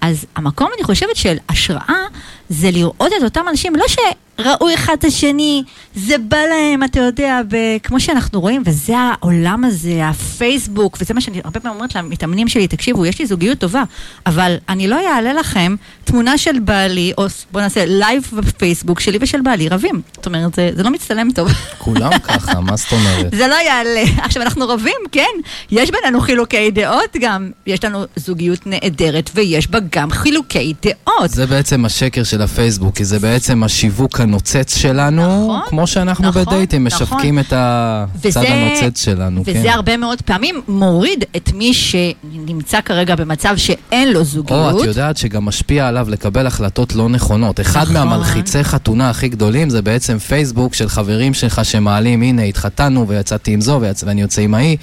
[0.00, 2.04] אז המקום, אני חושבת, של השראה,
[2.48, 5.62] זה לראות את אותם אנשים, לא שראו אחד את השני,
[5.94, 7.40] זה בא להם, אתה יודע,
[7.82, 12.68] כמו שאנחנו רואים, וזה העולם הזה, הפייסבוק, וזה מה שאני הרבה פעמים אומרת למתאמנים שלי,
[12.68, 13.82] תקשיבו, יש לי זוגיות טובה,
[14.26, 15.74] אבל אני לא אעלה לכם
[16.04, 20.02] תמונה של בעלי, או בוא נעשה לייב בפייסבוק שלי ושל בעלי רבים.
[20.16, 21.48] זאת אומרת, זה, זה לא מצטלם טוב.
[21.78, 23.34] כולם ככה, מה זאת אומרת?
[23.38, 24.04] זה לא יעלה.
[24.18, 25.22] עכשיו, אנחנו רבים, כן,
[25.70, 31.30] יש בינינו חילוקי דעות גם, יש לנו זוגיות נהדרת, ויש בה גם חילוקי דעות.
[31.30, 36.44] זה בעצם השקר של הפייסבוק, כי זה בעצם השיווק הנוצץ שלנו, נכון, כמו שאנחנו נכון,
[36.44, 37.06] בדייטים נכון.
[37.06, 39.68] משווקים את הצד וזה- הנוצץ שלנו, וזה כן.
[39.68, 44.74] הרבה מאוד פעמים מוריד את מי שנמצא כרגע במצב שאין לו זוגיות.
[44.74, 47.60] או, את יודעת שגם משפיע עליו לקבל החלטות לא נכונות.
[47.60, 47.94] אחד נכון.
[47.94, 53.60] מהמלחיצי חתונה הכי גדולים זה בעצם פייסבוק של חברים שלך שמעלים, הנה, התחתנו ויצאתי עם
[53.60, 54.04] זו ויצ...
[54.06, 54.76] ואני יוצא עם ההיא,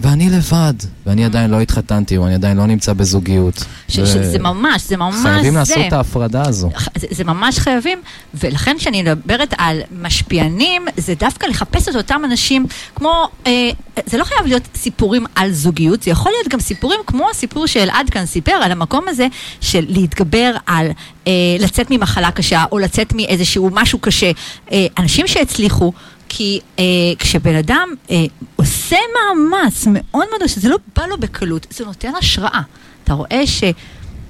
[0.00, 0.74] ואני לבד,
[1.06, 3.64] ואני עדיין לא התחתנתי, או אני עדיין לא נמצא בזוגיות.
[3.88, 5.28] ש- ו- שזה ממש, זה ממש זה.
[5.28, 6.70] חייבים לעשות את ההפרדה הזו.
[6.96, 7.98] זה, זה ממש חייבים,
[8.34, 13.70] ולכן כשאני מדברת על משפיענים, זה דווקא לחפש את אותם אנשים, כמו, אה,
[14.06, 18.10] זה לא חייב להיות סיפורים על זוגיות, זה יכול להיות גם סיפורים כמו הסיפור שאלעד
[18.10, 19.26] כאן סיפר, על המקום הזה
[19.60, 20.86] של להתגבר על
[21.26, 24.30] אה, לצאת ממחלה קשה, או לצאת מאיזשהו משהו קשה.
[24.72, 25.92] אה, אנשים שהצליחו,
[26.28, 26.84] כי אה,
[27.18, 28.24] כשבן אדם אה,
[28.56, 32.60] עושה מאמץ מאוד מאוד, שזה לא בא לו בקלות, זה נותן השראה.
[33.04, 33.64] אתה רואה ש...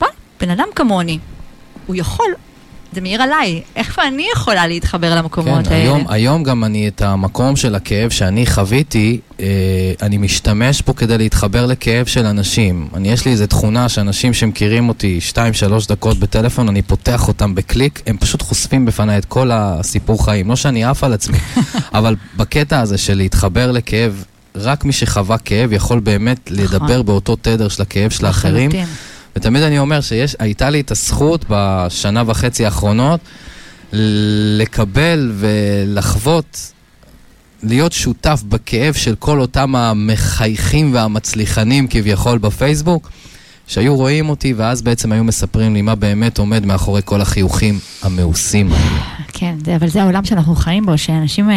[0.01, 1.18] וואי, בן אדם כמוני,
[1.86, 2.26] הוא יכול,
[2.93, 5.84] זה מעיר עליי, איך אני יכולה להתחבר למקומות כן, האלה?
[5.84, 9.47] היום, היום גם אני את המקום של הכאב שאני חוויתי, אה,
[10.03, 12.89] אני משתמש פה כדי להתחבר לכאב של אנשים.
[12.95, 15.39] אני, יש לי איזו תכונה שאנשים שמכירים אותי 2-3
[15.89, 20.49] דקות בטלפון, אני פותח אותם בקליק, הם פשוט חושפים בפניי את כל הסיפור חיים.
[20.49, 21.39] לא שאני עף על עצמי,
[21.99, 24.24] אבל בקטע הזה של להתחבר לכאב,
[24.55, 28.70] רק מי שחווה כאב יכול באמת לדבר באותו תדר של הכאב של האחרים.
[29.39, 33.20] ותמיד אני אומר שהייתה לי את הזכות בשנה וחצי האחרונות
[33.93, 36.72] לקבל ולחוות,
[37.62, 43.11] להיות שותף בכאב של כל אותם המחייכים והמצליחנים כביכול בפייסבוק,
[43.66, 48.72] שהיו רואים אותי ואז בעצם היו מספרים לי מה באמת עומד מאחורי כל החיוכים המאוסים
[48.72, 49.01] האלה.
[49.32, 51.57] כן, אבל זה העולם שאנחנו חיים בו, שאנשים, אה,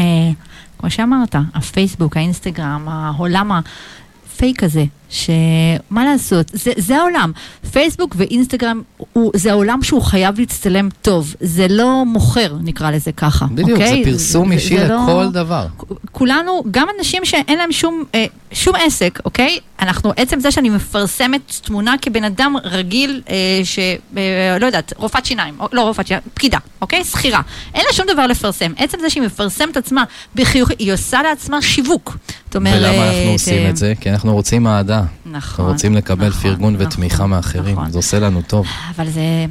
[0.80, 7.32] כמו שאמרת, הפייסבוק, האינסטגרם, העולם הפייק הזה, שמה לעשות, זה, זה העולם.
[7.72, 8.82] פייסבוק ואינסטגרם,
[9.14, 14.04] הוא, זה העולם שהוא חייב להצטלם טוב, זה לא מוכר, נקרא לזה ככה, בדיוק, אוקיי?
[14.06, 15.66] זה פרסום זה- אישי זה לא- לכל דבר.
[16.12, 19.58] כולנו, גם אנשים שאין להם שום, אה, שום עסק, אוקיי?
[19.80, 23.80] אנחנו, עצם זה שאני מפרסמת תמונה כבן אדם רגיל, אה, ש...
[24.18, 27.04] אה, לא יודעת, רופאת שיניים, או, לא רופאת שיניים, פקידה, אוקיי?
[27.04, 27.42] שכירה.
[27.74, 28.72] אין לה שום דבר לפרסם.
[28.78, 30.04] עצם זה שהיא מפרסמת עצמה
[30.36, 32.18] בחיוך, היא עושה לעצמה שיווק.
[32.46, 32.76] זאת אומרת...
[32.82, 33.94] ולמה אנחנו עושים אה, את זה?
[34.02, 35.01] כי אנחנו רוצים אהדה.
[35.02, 35.36] נכון.
[35.36, 37.76] אנחנו רוצים לקבל נכון, פרגון נכון, ותמיכה מאחרים.
[37.76, 37.92] נכון.
[37.92, 38.68] זה עושה לנו טוב.
[38.96, 39.46] אבל זה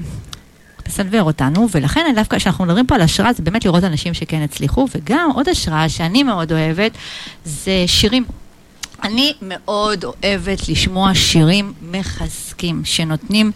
[0.89, 4.87] מסנוור אותנו, ולכן דווקא כשאנחנו מדברים פה על השראה, זה באמת לראות אנשים שכן הצליחו,
[4.95, 6.93] וגם עוד השראה שאני מאוד אוהבת,
[7.45, 8.25] זה שירים.
[9.03, 13.53] אני מאוד אוהבת לשמוע שירים מחזקים, שנותנים...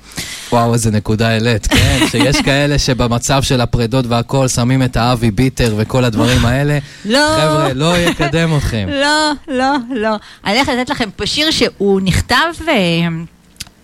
[0.53, 5.75] וואו, איזה נקודה העלית, כן, שיש כאלה שבמצב של הפרדות והכל שמים את האבי ביטר
[5.79, 6.79] וכל הדברים האלה.
[7.05, 7.29] לא.
[7.37, 8.89] חבר'ה, לא יקדם אתכם.
[9.05, 10.17] לא, לא, לא.
[10.45, 12.75] אני הולכת לתת לכם פה שיר שהוא נכתב, אה,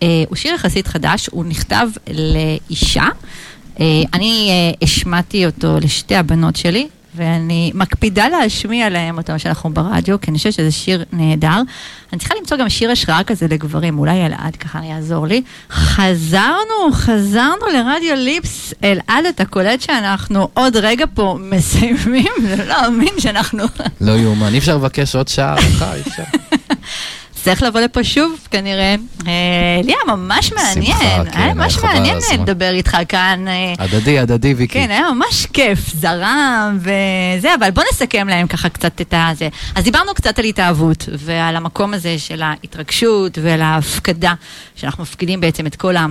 [0.03, 3.09] אה, הוא שיר יחסית חדש, הוא נכתב לאישה.
[3.81, 10.21] אה, אני אה, השמעתי אותו לשתי הבנות שלי, ואני מקפידה להשמיע להם אותו כשאנחנו ברדיו,
[10.21, 11.61] כי אני חושבת שזה שיר נהדר.
[12.13, 15.43] אני צריכה למצוא גם שיר השראה כזה לגברים, אולי אלעד ככה יעזור לי.
[15.71, 18.75] חזרנו, חזרנו לרדיו ליפס.
[18.85, 22.33] אלעד, אתה קולט שאנחנו עוד רגע פה מסיימים?
[22.43, 23.65] זה לא להאמין שאנחנו...
[24.01, 26.23] לא יאומן, אי אפשר לבקש עוד שעה ארוכה, אי אפשר.
[27.45, 28.95] צריך לבוא לפה שוב, כנראה.
[29.27, 32.19] אה, לי היה ממש מעניין, כן, היה ממש מעניין.
[32.41, 33.49] לדבר איתך כאן.
[33.49, 34.75] אה, הדדי, הדדי, ויקי.
[34.75, 39.49] כן, היה ממש כיף, זרם וזה, אבל בוא נסכם להם ככה קצת את הזה.
[39.75, 44.35] אז דיברנו קצת על התאהבות ועל המקום הזה של ההתרגשות ועל ההפקדה,
[44.77, 46.07] שאנחנו מפקידים בעצם את כל ה...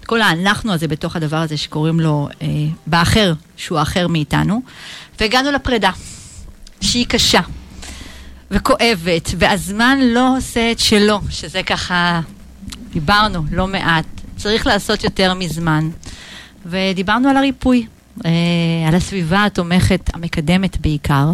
[0.00, 2.46] את כל האנחנו הזה בתוך הדבר הזה שקוראים לו אה,
[2.86, 4.60] באחר, שהוא האחר מאיתנו,
[5.20, 5.90] והגענו לפרידה,
[6.80, 7.40] שהיא קשה
[8.50, 12.20] וכואבת, והזמן לא עושה את שלו, שזה ככה,
[12.92, 14.04] דיברנו לא מעט,
[14.36, 15.90] צריך לעשות יותר מזמן.
[16.66, 17.86] ודיברנו על הריפוי,
[18.24, 18.30] אה,
[18.88, 21.32] על הסביבה התומכת, המקדמת בעיקר.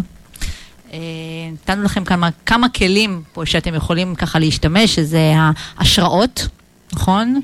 [0.93, 0.99] אה,
[1.53, 5.33] נתנו לכם כמה, כמה כלים פה שאתם יכולים ככה להשתמש, שזה
[5.77, 6.47] ההשראות,
[6.93, 7.41] נכון?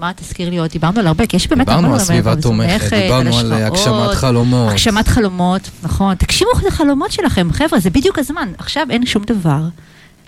[0.00, 0.70] אה, מה תזכיר לי עוד?
[0.70, 4.70] דיברנו על הרבה, כי יש באמת דיברנו על סביבה תומכת, דיברנו על הגשמת חלומות.
[4.70, 6.14] הגשמת חלומות, נכון.
[6.14, 8.52] תקשיבו לחלומות שלכם, חבר'ה, זה בדיוק הזמן.
[8.58, 9.60] עכשיו אין שום דבר.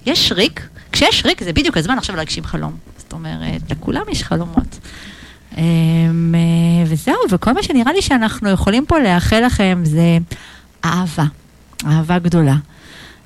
[0.06, 2.72] יש ריק, כשיש ריק זה בדיוק הזמן עכשיו להגשים חלום.
[2.98, 4.78] זאת אומרת, לכולם יש חלומות.
[5.56, 10.18] אמ, אה, וזהו, וכל מה שנראה לי שאנחנו יכולים פה לאחל לכם זה
[10.84, 11.24] אהבה,
[11.86, 12.56] אהבה גדולה.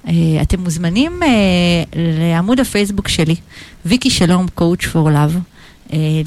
[0.08, 0.12] אה,
[0.42, 1.28] אתם מוזמנים אה,
[1.96, 3.36] לעמוד הפייסבוק שלי,
[3.86, 5.51] ויקי שלום, coach for love,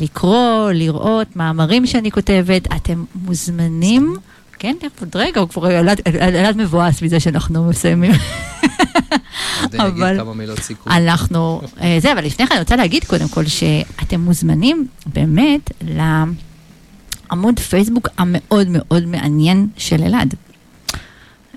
[0.01, 2.68] לקרוא, לראות מאמרים שאני כותבת.
[2.76, 4.16] אתם מוזמנים,
[4.60, 5.72] כן, עוד רגע, הוא כבר
[6.34, 8.12] ילד מבואס מזה שאנחנו מסיימים.
[9.74, 10.20] אבל
[10.88, 11.62] אנחנו,
[11.99, 18.68] זה, אבל לפני כן אני רוצה להגיד קודם כל שאתם מוזמנים באמת לעמוד פייסבוק המאוד
[18.70, 20.36] מאוד מעניין של אלעד.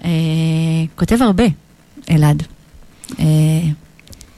[0.05, 0.11] אה,
[0.97, 1.45] כותב הרבה,
[2.11, 2.43] אלעד.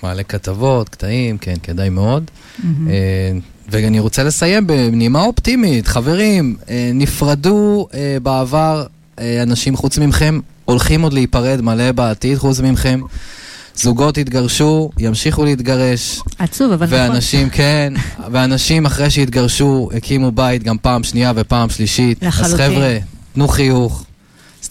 [0.04, 2.30] אה, מעלה כתבות, קטעים, כן, כדאי מאוד.
[2.64, 3.32] אה,
[3.68, 5.86] ואני רוצה לסיים בנימה אופטימית.
[5.86, 6.56] חברים,
[6.94, 7.88] נפרדו
[8.22, 8.86] בעבר
[9.18, 13.00] אנשים חוץ מכם, הולכים עוד להיפרד מלא בעתיד חוץ מכם.
[13.74, 16.20] זוגות התגרשו, ימשיכו להתגרש.
[16.38, 16.98] עצוב, אבל נכון.
[16.98, 17.92] ואנשים, כן,
[18.32, 22.22] ואנשים אחרי שהתגרשו הקימו בית גם פעם שנייה ופעם שלישית.
[22.22, 22.54] לחלוטין.
[22.54, 22.98] אז חבר'ה,
[23.32, 24.04] תנו חיוך,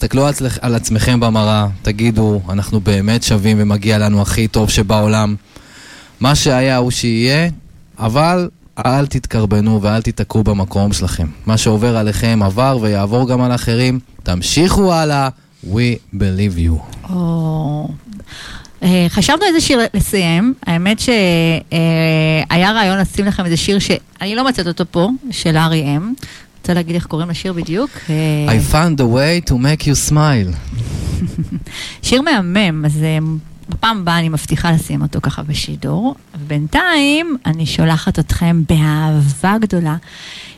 [0.00, 0.26] תסתכלו
[0.60, 5.34] על עצמכם במראה, תגידו, אנחנו באמת שווים ומגיע לנו הכי טוב שבעולם.
[6.20, 7.48] מה שהיה הוא שיהיה,
[7.98, 8.48] אבל
[8.86, 11.26] אל תתקרבנו ואל תיתקעו במקום שלכם.
[11.46, 14.00] מה שעובר עליכם עבר ויעבור גם על אחרים.
[14.22, 15.28] תמשיכו הלאה,
[15.64, 17.06] we believe you.
[17.06, 17.10] Oh.
[18.82, 24.44] Uh, חשבנו איזה שיר לסיים, האמת שהיה uh, רעיון לשים לכם איזה שיר שאני לא
[24.44, 26.12] מצאת אותו פה, של ארי אם.
[26.70, 27.90] רוצה להגיד איך קוראים לשיר בדיוק?
[28.48, 30.76] I found a way to make you smile.
[32.06, 33.18] שיר מהמם, אז אה,
[33.68, 36.14] בפעם הבאה אני מבטיחה לשים אותו ככה בשידור.
[36.38, 39.96] ובינתיים אני שולחת אתכם באהבה גדולה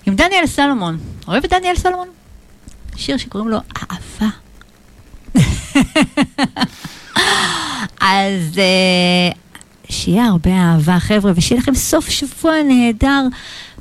[0.07, 0.99] עם דניאל סלומון.
[1.29, 2.09] אוהב את דניאל סלומון?
[2.97, 4.29] שיר שקוראים לו אהבה.
[8.01, 9.37] אז uh,
[9.89, 13.23] שיהיה הרבה אהבה, חבר'ה, ושיהיה לכם סוף שבוע נהדר.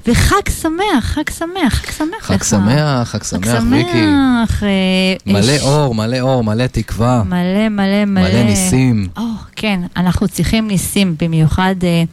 [0.08, 2.44] וחג שמח, חג שמח, חג שמח חג לך.
[2.46, 4.06] שמח, חג שמח, ויקי.
[4.48, 5.62] חג אה, מלא ש...
[5.62, 7.24] אור, מלא אור, מלא תקווה.
[7.24, 8.30] מלא, מלא, מלא.
[8.30, 9.08] מלא ניסים.
[9.18, 9.24] או,
[9.56, 12.04] כן, אנחנו צריכים ניסים, במיוחד אה,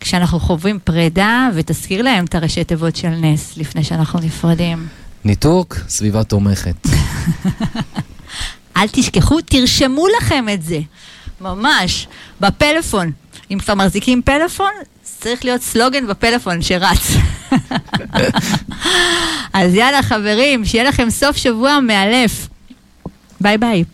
[0.00, 4.86] כשאנחנו חווים פרידה, ותזכיר להם את הראשי תיבות של נס, לפני שאנחנו נפרדים.
[5.24, 6.88] ניתוק, סביבה תומכת.
[8.76, 10.80] אל תשכחו, תרשמו לכם את זה,
[11.40, 12.08] ממש,
[12.40, 13.12] בפלאפון.
[13.50, 14.72] אם כבר מחזיקים פלאפון,
[15.26, 17.12] צריך להיות סלוגן בפלאפון שרץ.
[19.52, 22.48] אז יאללה חברים, שיהיה לכם סוף שבוע מאלף.
[23.40, 23.84] ביי ביי.